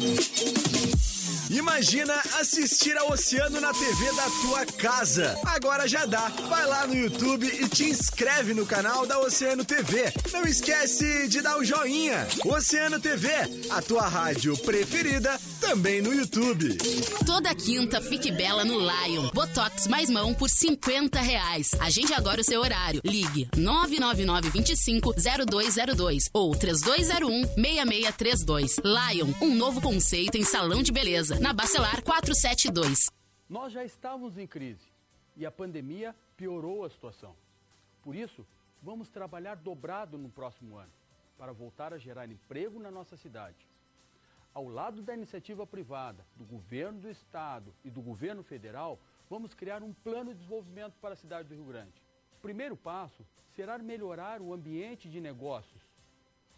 [0.00, 1.07] Thank you.
[1.50, 5.38] Imagina assistir ao oceano na TV da tua casa.
[5.46, 6.28] Agora já dá.
[6.46, 10.12] Vai lá no YouTube e te inscreve no canal da Oceano TV.
[10.30, 12.26] Não esquece de dar o joinha.
[12.44, 13.30] Oceano TV,
[13.70, 16.76] a tua rádio preferida, também no YouTube.
[17.24, 19.30] Toda quinta fique bela no Lion.
[19.32, 21.70] Botox mais mão por 50 reais.
[21.80, 23.00] Agende agora o seu horário.
[23.02, 25.14] Ligue 999 25
[25.48, 28.76] 0202 ou 3201 6632.
[28.84, 31.37] Lion, um novo conceito em salão de beleza.
[31.40, 33.10] Na Bacelar 472.
[33.48, 34.84] Nós já estávamos em crise
[35.36, 37.36] e a pandemia piorou a situação.
[38.02, 38.44] Por isso,
[38.82, 40.90] vamos trabalhar dobrado no próximo ano
[41.38, 43.68] para voltar a gerar emprego na nossa cidade.
[44.52, 48.98] Ao lado da iniciativa privada, do governo do estado e do governo federal,
[49.30, 52.02] vamos criar um plano de desenvolvimento para a cidade do Rio Grande.
[52.32, 53.24] O primeiro passo
[53.54, 55.82] será melhorar o ambiente de negócios.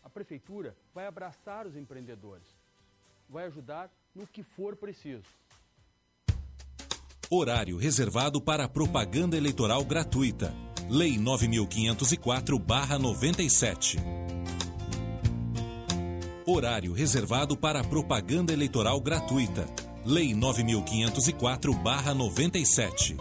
[0.02, 2.48] A prefeitura vai abraçar os empreendedores,
[3.28, 5.22] vai ajudar no que for preciso.
[7.28, 10.52] Horário reservado para propaganda eleitoral gratuita.
[10.88, 13.98] Lei 9504/97.
[16.44, 19.64] Horário reservado para propaganda eleitoral gratuita.
[20.04, 23.16] Lei 9504/97.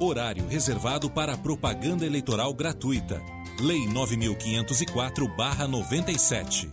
[0.00, 3.22] Horário reservado para propaganda eleitoral gratuita.
[3.60, 6.72] Lei 9504/97.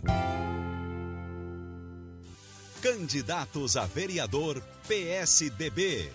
[2.82, 6.10] Candidatos a vereador PSDB.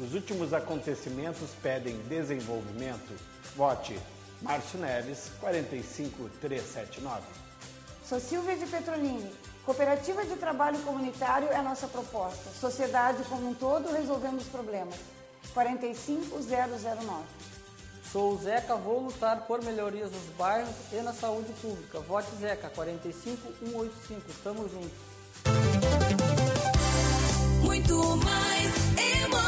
[0.00, 3.14] Os últimos acontecimentos pedem desenvolvimento.
[3.54, 3.96] Vote
[4.42, 7.22] Márcio Neves, 45379.
[8.04, 9.30] Sou Silvia de Petrolini.
[9.64, 12.50] Cooperativa de Trabalho Comunitário é a nossa proposta.
[12.50, 14.96] Sociedade como um todo, resolvemos problemas.
[15.54, 17.22] 45009.
[18.10, 22.00] Sou o Zeca, vou lutar por melhorias nos bairros e na saúde pública.
[22.00, 24.32] Vote Zeca, 45185.
[24.42, 25.17] Tamo junto.
[27.88, 28.70] Muito mais
[29.22, 29.47] emoção.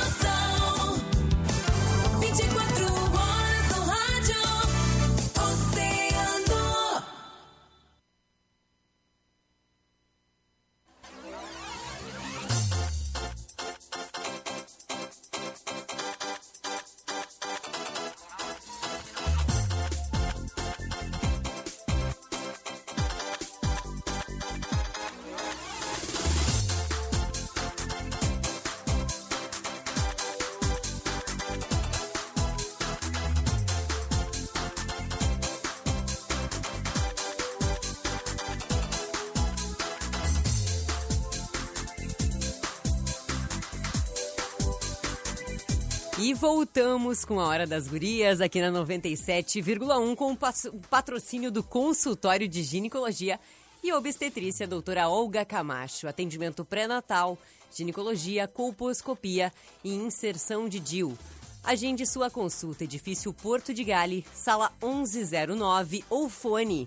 [46.73, 52.63] Voltamos com a Hora das Gurias aqui na 97,1 com o patrocínio do Consultório de
[52.63, 53.41] Ginecologia
[53.83, 56.07] e Obstetrícia doutora Olga Camacho.
[56.07, 57.37] Atendimento pré-natal,
[57.75, 59.53] ginecologia, colposcopia
[59.83, 61.19] e inserção de DIU.
[61.65, 66.87] Agende sua consulta, edifício Porto de Gale, sala 1109 ou fone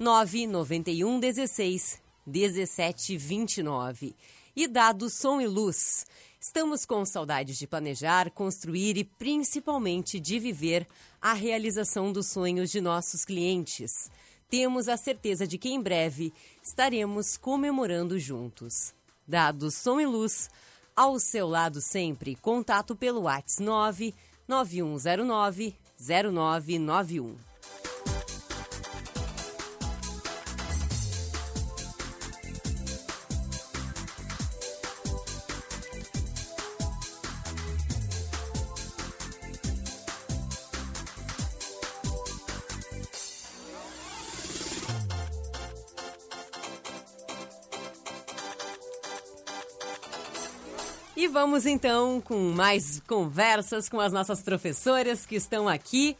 [0.00, 4.16] 991 16 17 29.
[4.56, 6.04] E dado som e luz.
[6.44, 10.84] Estamos com saudades de planejar, construir e principalmente de viver
[11.20, 14.10] a realização dos sonhos de nossos clientes.
[14.50, 18.92] Temos a certeza de que em breve estaremos comemorando juntos.
[19.24, 20.50] Dado som e luz,
[20.96, 24.14] ao seu lado sempre, contato pelo WhatsApp 9
[24.48, 27.36] 9109 0991.
[51.42, 56.16] Vamos então com mais conversas com as nossas professoras que estão aqui.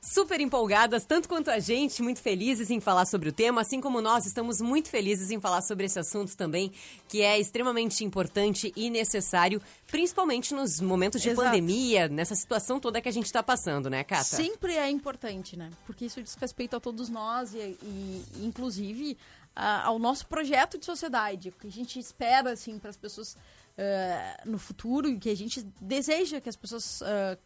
[0.00, 4.00] Super empolgadas, tanto quanto a gente, muito felizes em falar sobre o tema, assim como
[4.00, 6.72] nós estamos muito felizes em falar sobre esse assunto também,
[7.06, 11.46] que é extremamente importante e necessário, principalmente nos momentos de Exato.
[11.46, 14.24] pandemia, nessa situação toda que a gente está passando, né, Cata?
[14.24, 15.70] Sempre é importante, né?
[15.86, 19.16] Porque isso diz respeito a todos nós e, e inclusive,
[19.54, 21.50] a- ao nosso projeto de sociedade.
[21.50, 23.36] O que a gente espera, assim, para as pessoas
[23.76, 27.38] eh, no futuro e que a gente deseja que as pessoas eh,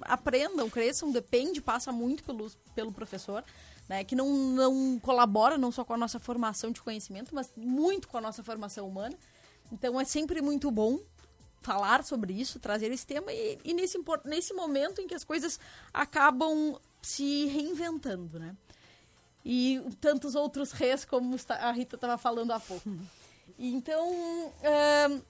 [0.00, 3.44] aprendam, cresçam, depende, passa muito pelo, pelo professor.
[3.88, 8.06] Né, que não, não colabora não só com a nossa formação de conhecimento, mas muito
[8.06, 9.16] com a nossa formação humana.
[9.72, 10.98] Então é sempre muito bom
[11.62, 15.58] falar sobre isso, trazer esse tema e, e nesse, nesse momento em que as coisas
[15.92, 18.54] acabam se reinventando, né?
[19.44, 22.90] E tantos outros reis, como a Rita estava falando há pouco.
[23.58, 25.20] Então, ahn,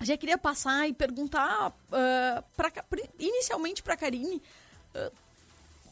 [0.00, 2.72] já queria passar e perguntar, ah, pra
[3.18, 4.42] inicialmente para a Karine,
[4.94, 5.10] ah,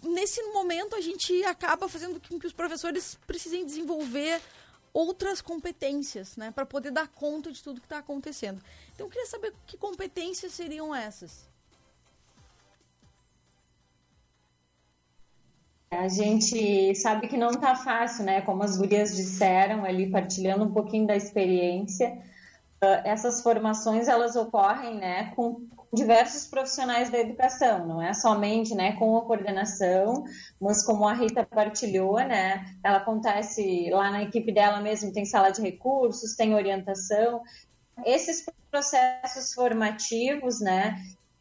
[0.02, 4.40] nesse momento a gente acaba fazendo com que os professores precisem desenvolver
[4.92, 8.62] outras competências, né, para poder dar conta de tudo que está acontecendo.
[8.94, 11.46] Então eu queria saber que competências seriam essas.
[15.98, 18.40] A gente sabe que não tá fácil, né?
[18.42, 22.16] Como as gurias disseram ali, partilhando um pouquinho da experiência,
[23.04, 29.16] essas formações elas ocorrem, né, com diversos profissionais da educação, não é somente, né, com
[29.16, 30.24] a coordenação,
[30.60, 35.50] mas como a Rita partilhou, né, ela acontece lá na equipe dela mesmo, tem sala
[35.50, 37.42] de recursos, tem orientação.
[38.04, 40.96] Esses processos formativos, né,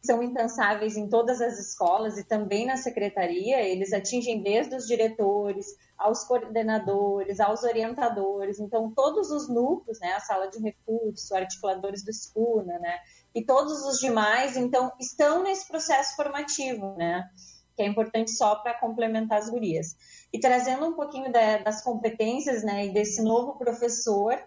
[0.06, 5.66] são incansáveis em todas as escolas e também na secretaria, eles atingem desde os diretores,
[5.98, 12.12] aos coordenadores, aos orientadores, então todos os núcleos, né, a sala de recurso, articuladores do
[12.12, 12.98] SCUNA, né,
[13.34, 17.28] e todos os demais, então, estão nesse processo formativo, né,
[17.74, 19.96] que é importante só para complementar as gurias.
[20.32, 24.38] E trazendo um pouquinho da, das competências, né, e desse novo professor,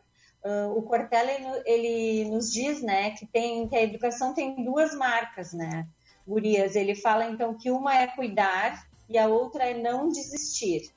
[0.43, 4.95] Uh, o Cortella ele, ele, nos diz, né, que tem que a educação tem duas
[4.95, 5.85] marcas, né,
[6.25, 6.75] Gurias.
[6.75, 10.91] Ele fala então que uma é cuidar e a outra é não desistir.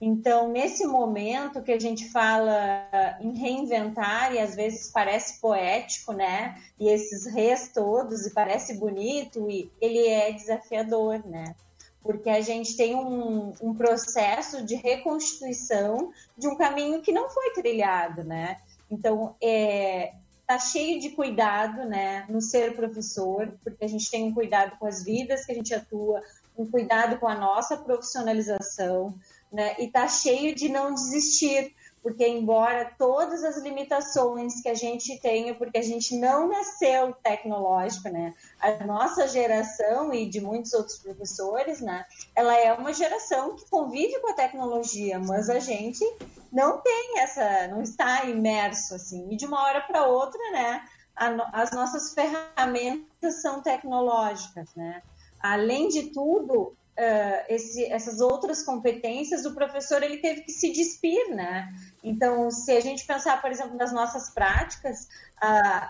[0.00, 2.86] Então, nesse momento que a gente fala
[3.20, 6.56] em reinventar, e às vezes parece poético, né?
[6.78, 11.54] E esses res todos, e parece bonito, e ele é desafiador, né?
[12.00, 17.50] Porque a gente tem um, um processo de reconstituição de um caminho que não foi
[17.50, 18.56] trilhado, né?
[18.90, 20.14] Então, é,
[20.46, 24.86] tá cheio de cuidado, né, no ser professor, porque a gente tem um cuidado com
[24.86, 26.22] as vidas que a gente atua,
[26.56, 29.14] um cuidado com a nossa profissionalização,
[29.52, 35.18] né, e tá cheio de não desistir, porque embora todas as limitações que a gente
[35.20, 38.34] tenha, porque a gente não nasceu tecnológico, né?
[38.60, 42.04] A nossa geração e de muitos outros professores, né?
[42.34, 46.04] Ela é uma geração que convive com a tecnologia, mas a gente
[46.52, 49.28] não tem essa, não está imerso assim.
[49.30, 50.84] E de uma hora para outra, né?
[51.14, 55.02] A, as nossas ferramentas são tecnológicas, né?
[55.40, 61.30] Além de tudo, uh, esse, essas outras competências, o professor ele teve que se despir,
[61.30, 61.72] né?
[62.02, 65.08] Então, se a gente pensar, por exemplo, nas nossas práticas,
[65.42, 65.88] uh,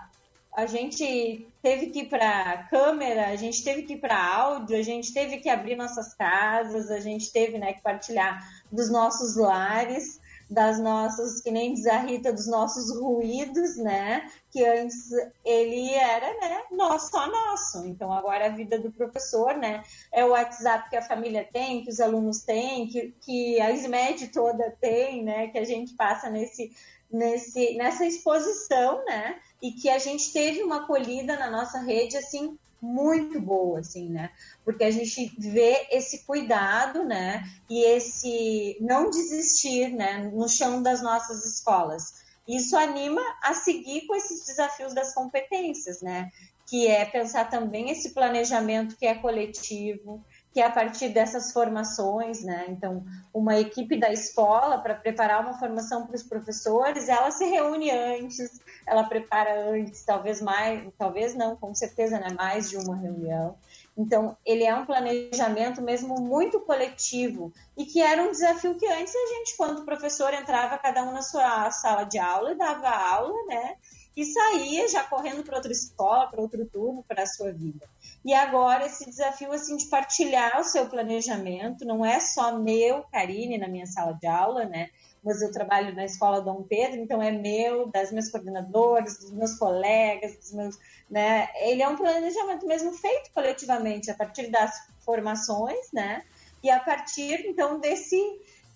[0.55, 4.81] a gente teve que ir para câmera, a gente teve que ir para áudio, a
[4.81, 10.19] gente teve que abrir nossas casas, a gente teve né, que partilhar dos nossos lares
[10.49, 14.29] das nossas, que nem diz a Rita, dos nossos ruídos, né?
[14.49, 15.11] Que antes
[15.45, 17.85] ele era, né, nosso, só nosso.
[17.85, 21.89] Então agora a vida do professor, né, é o WhatsApp que a família tem, que
[21.91, 25.47] os alunos têm, que, que a SMED toda tem, né?
[25.47, 26.71] Que a gente passa nesse,
[27.11, 29.39] nesse, nessa exposição, né?
[29.61, 34.31] E que a gente teve uma acolhida na nossa rede, assim, muito boa, assim, né?
[34.63, 37.43] Porque a gente vê esse cuidado, né?
[37.69, 40.29] E esse não desistir, né?
[40.33, 42.13] No chão das nossas escolas.
[42.47, 46.31] Isso anima a seguir com esses desafios das competências, né?
[46.65, 52.43] Que é pensar também esse planejamento que é coletivo, que é a partir dessas formações,
[52.43, 52.65] né?
[52.69, 57.91] Então, uma equipe da escola para preparar uma formação para os professores, ela se reúne
[57.91, 62.29] antes, ela prepara antes, talvez mais, talvez não, com certeza, né?
[62.35, 63.55] Mais de uma reunião.
[63.95, 69.13] Então, ele é um planejamento mesmo muito coletivo e que era um desafio que antes
[69.13, 72.89] a gente, quando o professor entrava cada um na sua sala de aula e dava
[72.89, 73.75] aula, né?
[74.19, 77.89] E saía já correndo para outra escola, para outro turno, para a sua vida.
[78.25, 83.57] E agora esse desafio assim de partilhar o seu planejamento, não é só meu, Karine,
[83.57, 84.89] na minha sala de aula, né?
[85.23, 89.57] Mas eu trabalho na escola Dom Pedro, então é meu, das minhas coordenadoras, dos meus
[89.57, 90.77] colegas, dos meus,
[91.09, 91.47] né?
[91.61, 96.25] Ele é um planejamento mesmo feito coletivamente a partir das formações, né?
[96.61, 98.21] E a partir então desse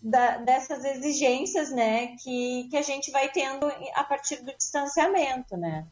[0.04, 5.88] da, dessas exigências, né, que, que a gente vai tendo a partir do distanciamento, né?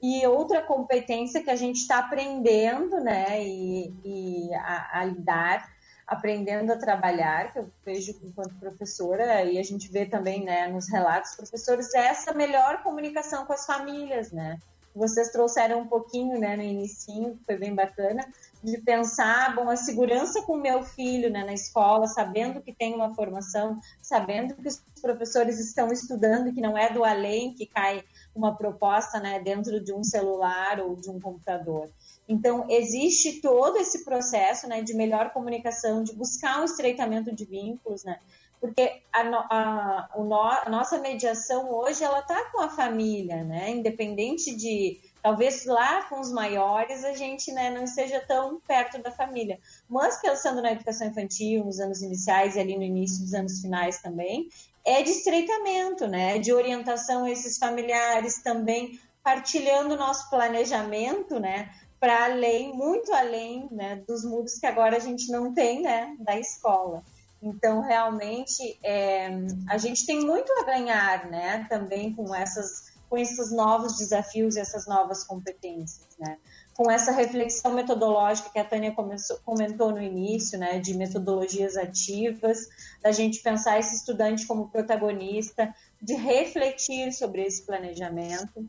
[0.00, 5.68] E outra competência que a gente está aprendendo, né, e, e a, a, lidar,
[6.06, 10.88] aprendendo a trabalhar, que eu vejo enquanto professora, e a gente vê também, né, nos
[10.88, 14.56] relatos professores, é essa melhor comunicação com as famílias, né.
[14.94, 18.26] Vocês trouxeram um pouquinho, né, no início, foi bem bacana,
[18.62, 22.94] de pensar, bom, a segurança com o meu filho, né, na escola, sabendo que tem
[22.94, 28.02] uma formação, sabendo que os professores estão estudando, que não é do além que cai
[28.34, 31.88] uma proposta né, dentro de um celular ou de um computador.
[32.28, 38.04] Então, existe todo esse processo né, de melhor comunicação, de buscar um estreitamento de vínculos,
[38.04, 38.18] né?
[38.60, 43.70] Porque a, a, a nossa mediação hoje, ela está com a família, né?
[43.70, 45.00] Independente de...
[45.22, 49.58] Talvez lá com os maiores a gente né, não esteja tão perto da família.
[49.88, 54.00] Mas pensando na educação infantil, nos anos iniciais e ali no início dos anos finais
[54.00, 54.48] também,
[54.84, 56.38] é de estreitamento, né?
[56.38, 61.70] De orientação a esses familiares também, partilhando o nosso planejamento, né?
[62.00, 64.02] Para além, muito além, né?
[64.08, 66.16] Dos muros que agora a gente não tem, né?
[66.20, 67.02] Da escola.
[67.42, 69.28] Então, realmente, é,
[69.68, 71.66] a gente tem muito a ganhar, né?
[71.68, 76.36] Também com essas com esses novos desafios e essas novas competências, né?
[76.74, 82.68] Com essa reflexão metodológica que a Tânia começou, comentou no início, né, de metodologias ativas,
[83.02, 88.68] da gente pensar esse estudante como protagonista, de refletir sobre esse planejamento.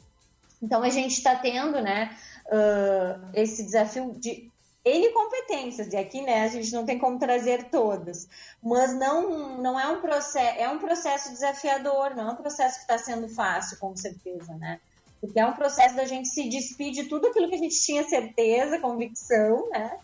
[0.62, 2.18] Então a gente está tendo, né,
[2.48, 4.49] uh, esse desafio de
[4.86, 8.28] N competências, e aqui, né, a gente não tem como trazer todas,
[8.64, 12.82] mas não, não é um processo, é um processo desafiador, não é um processo que
[12.82, 14.80] está sendo fácil, com certeza, né,
[15.20, 18.08] porque é um processo da gente se despedir de tudo aquilo que a gente tinha
[18.08, 20.00] certeza, convicção, né,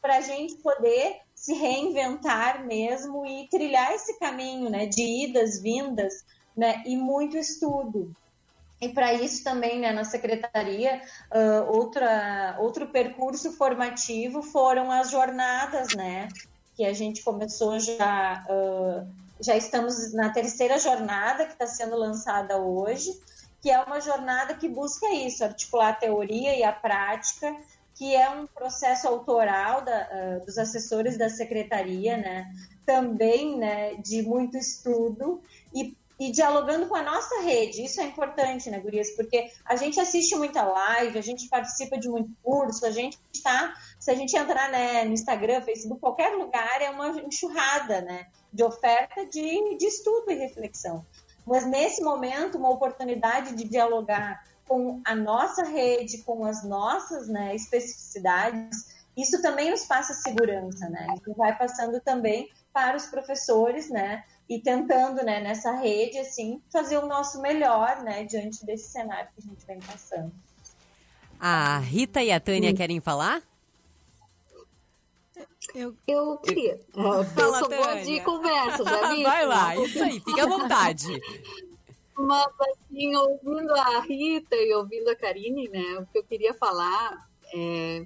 [0.00, 6.24] para a gente poder se reinventar mesmo e trilhar esse caminho, né, de idas, vindas,
[6.56, 8.14] né, e muito estudo.
[8.80, 15.94] E para isso também, né, na secretaria, uh, outra, outro percurso formativo foram as jornadas,
[15.94, 16.28] né,
[16.74, 19.06] que a gente começou já, uh,
[19.38, 23.10] já estamos na terceira jornada que está sendo lançada hoje,
[23.60, 27.54] que é uma jornada que busca isso, articular a teoria e a prática,
[27.94, 30.08] que é um processo autoral da,
[30.40, 32.50] uh, dos assessores da secretaria, né,
[32.86, 35.42] também, né, de muito estudo
[35.74, 37.82] e e dialogando com a nossa rede.
[37.82, 39.10] Isso é importante, né, Gurias?
[39.16, 43.74] Porque a gente assiste muita live, a gente participa de muito curso, a gente está.
[43.98, 48.62] Se a gente entrar né, no Instagram, Facebook, qualquer lugar, é uma enxurrada né, de
[48.62, 51.06] oferta de, de estudo e reflexão.
[51.46, 57.56] Mas nesse momento, uma oportunidade de dialogar com a nossa rede, com as nossas né,
[57.56, 61.06] especificidades, isso também nos passa segurança, né?
[61.16, 64.22] Isso vai passando também para os professores, né?
[64.50, 69.40] E tentando, né, nessa rede, assim, fazer o nosso melhor, né, diante desse cenário que
[69.40, 70.32] a gente vem passando.
[71.38, 72.76] A Rita e a Tânia Sim.
[72.76, 73.40] querem falar?
[75.72, 76.80] Eu, eu queria.
[76.96, 79.22] Uh, Fala, eu sou boa de conversa, já vi.
[79.22, 81.06] Vai lá, isso aí, fica à vontade.
[82.16, 87.24] Mas, assim, ouvindo a Rita e ouvindo a Karine, né, o que eu queria falar
[87.54, 88.04] é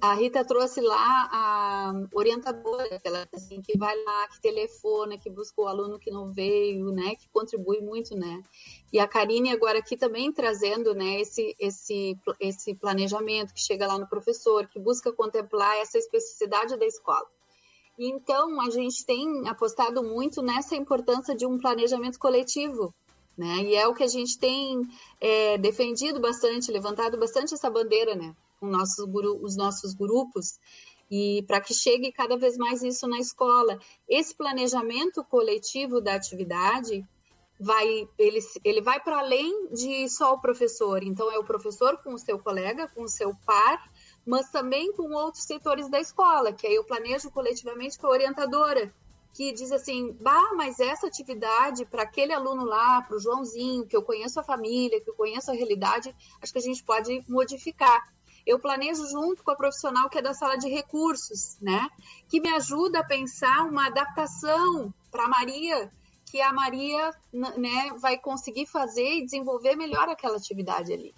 [0.00, 5.60] a Rita trouxe lá a orientadora, aquela assim, que vai lá, que telefona, que busca
[5.60, 8.42] o aluno que não veio, né, que contribui muito, né.
[8.90, 13.98] E a Karine agora aqui também trazendo, né, esse, esse, esse planejamento que chega lá
[13.98, 17.26] no professor, que busca contemplar essa especificidade da escola.
[17.98, 22.94] Então, a gente tem apostado muito nessa importância de um planejamento coletivo,
[23.36, 24.80] né, e é o que a gente tem
[25.20, 29.04] é, defendido bastante, levantado bastante essa bandeira, né, com nossos,
[29.42, 30.58] os nossos grupos
[31.10, 33.78] e para que chegue cada vez mais isso na escola.
[34.08, 37.04] Esse planejamento coletivo da atividade
[37.58, 41.02] vai ele, ele vai para além de só o professor.
[41.02, 43.90] Então é o professor com o seu colega, com o seu par,
[44.24, 48.94] mas também com outros setores da escola, que aí eu planejo coletivamente com a orientadora,
[49.34, 53.96] que diz assim: "Bah, mas essa atividade para aquele aluno lá, para o Joãozinho, que
[53.96, 58.00] eu conheço a família, que eu conheço a realidade, acho que a gente pode modificar"
[58.50, 61.88] eu planejo junto com a profissional que é da sala de recursos, né?
[62.28, 65.90] Que me ajuda a pensar uma adaptação para a Maria,
[66.26, 71.14] que a Maria né, vai conseguir fazer e desenvolver melhor aquela atividade ali.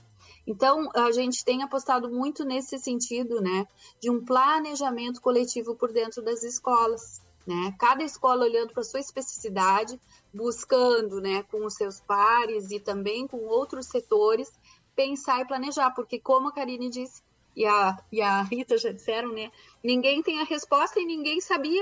[0.47, 3.67] Então, a gente tem apostado muito nesse sentido, né,
[4.01, 7.75] de um planejamento coletivo por dentro das escolas, né?
[7.79, 9.99] Cada escola olhando para sua especificidade,
[10.35, 14.53] buscando, né, com os seus pares e também com outros setores,
[14.95, 17.23] pensar e planejar, porque como a Karine disse
[17.55, 19.51] e a, e a Rita já disseram, né?
[19.85, 21.71] Ninguém tem a resposta e ninguém sabia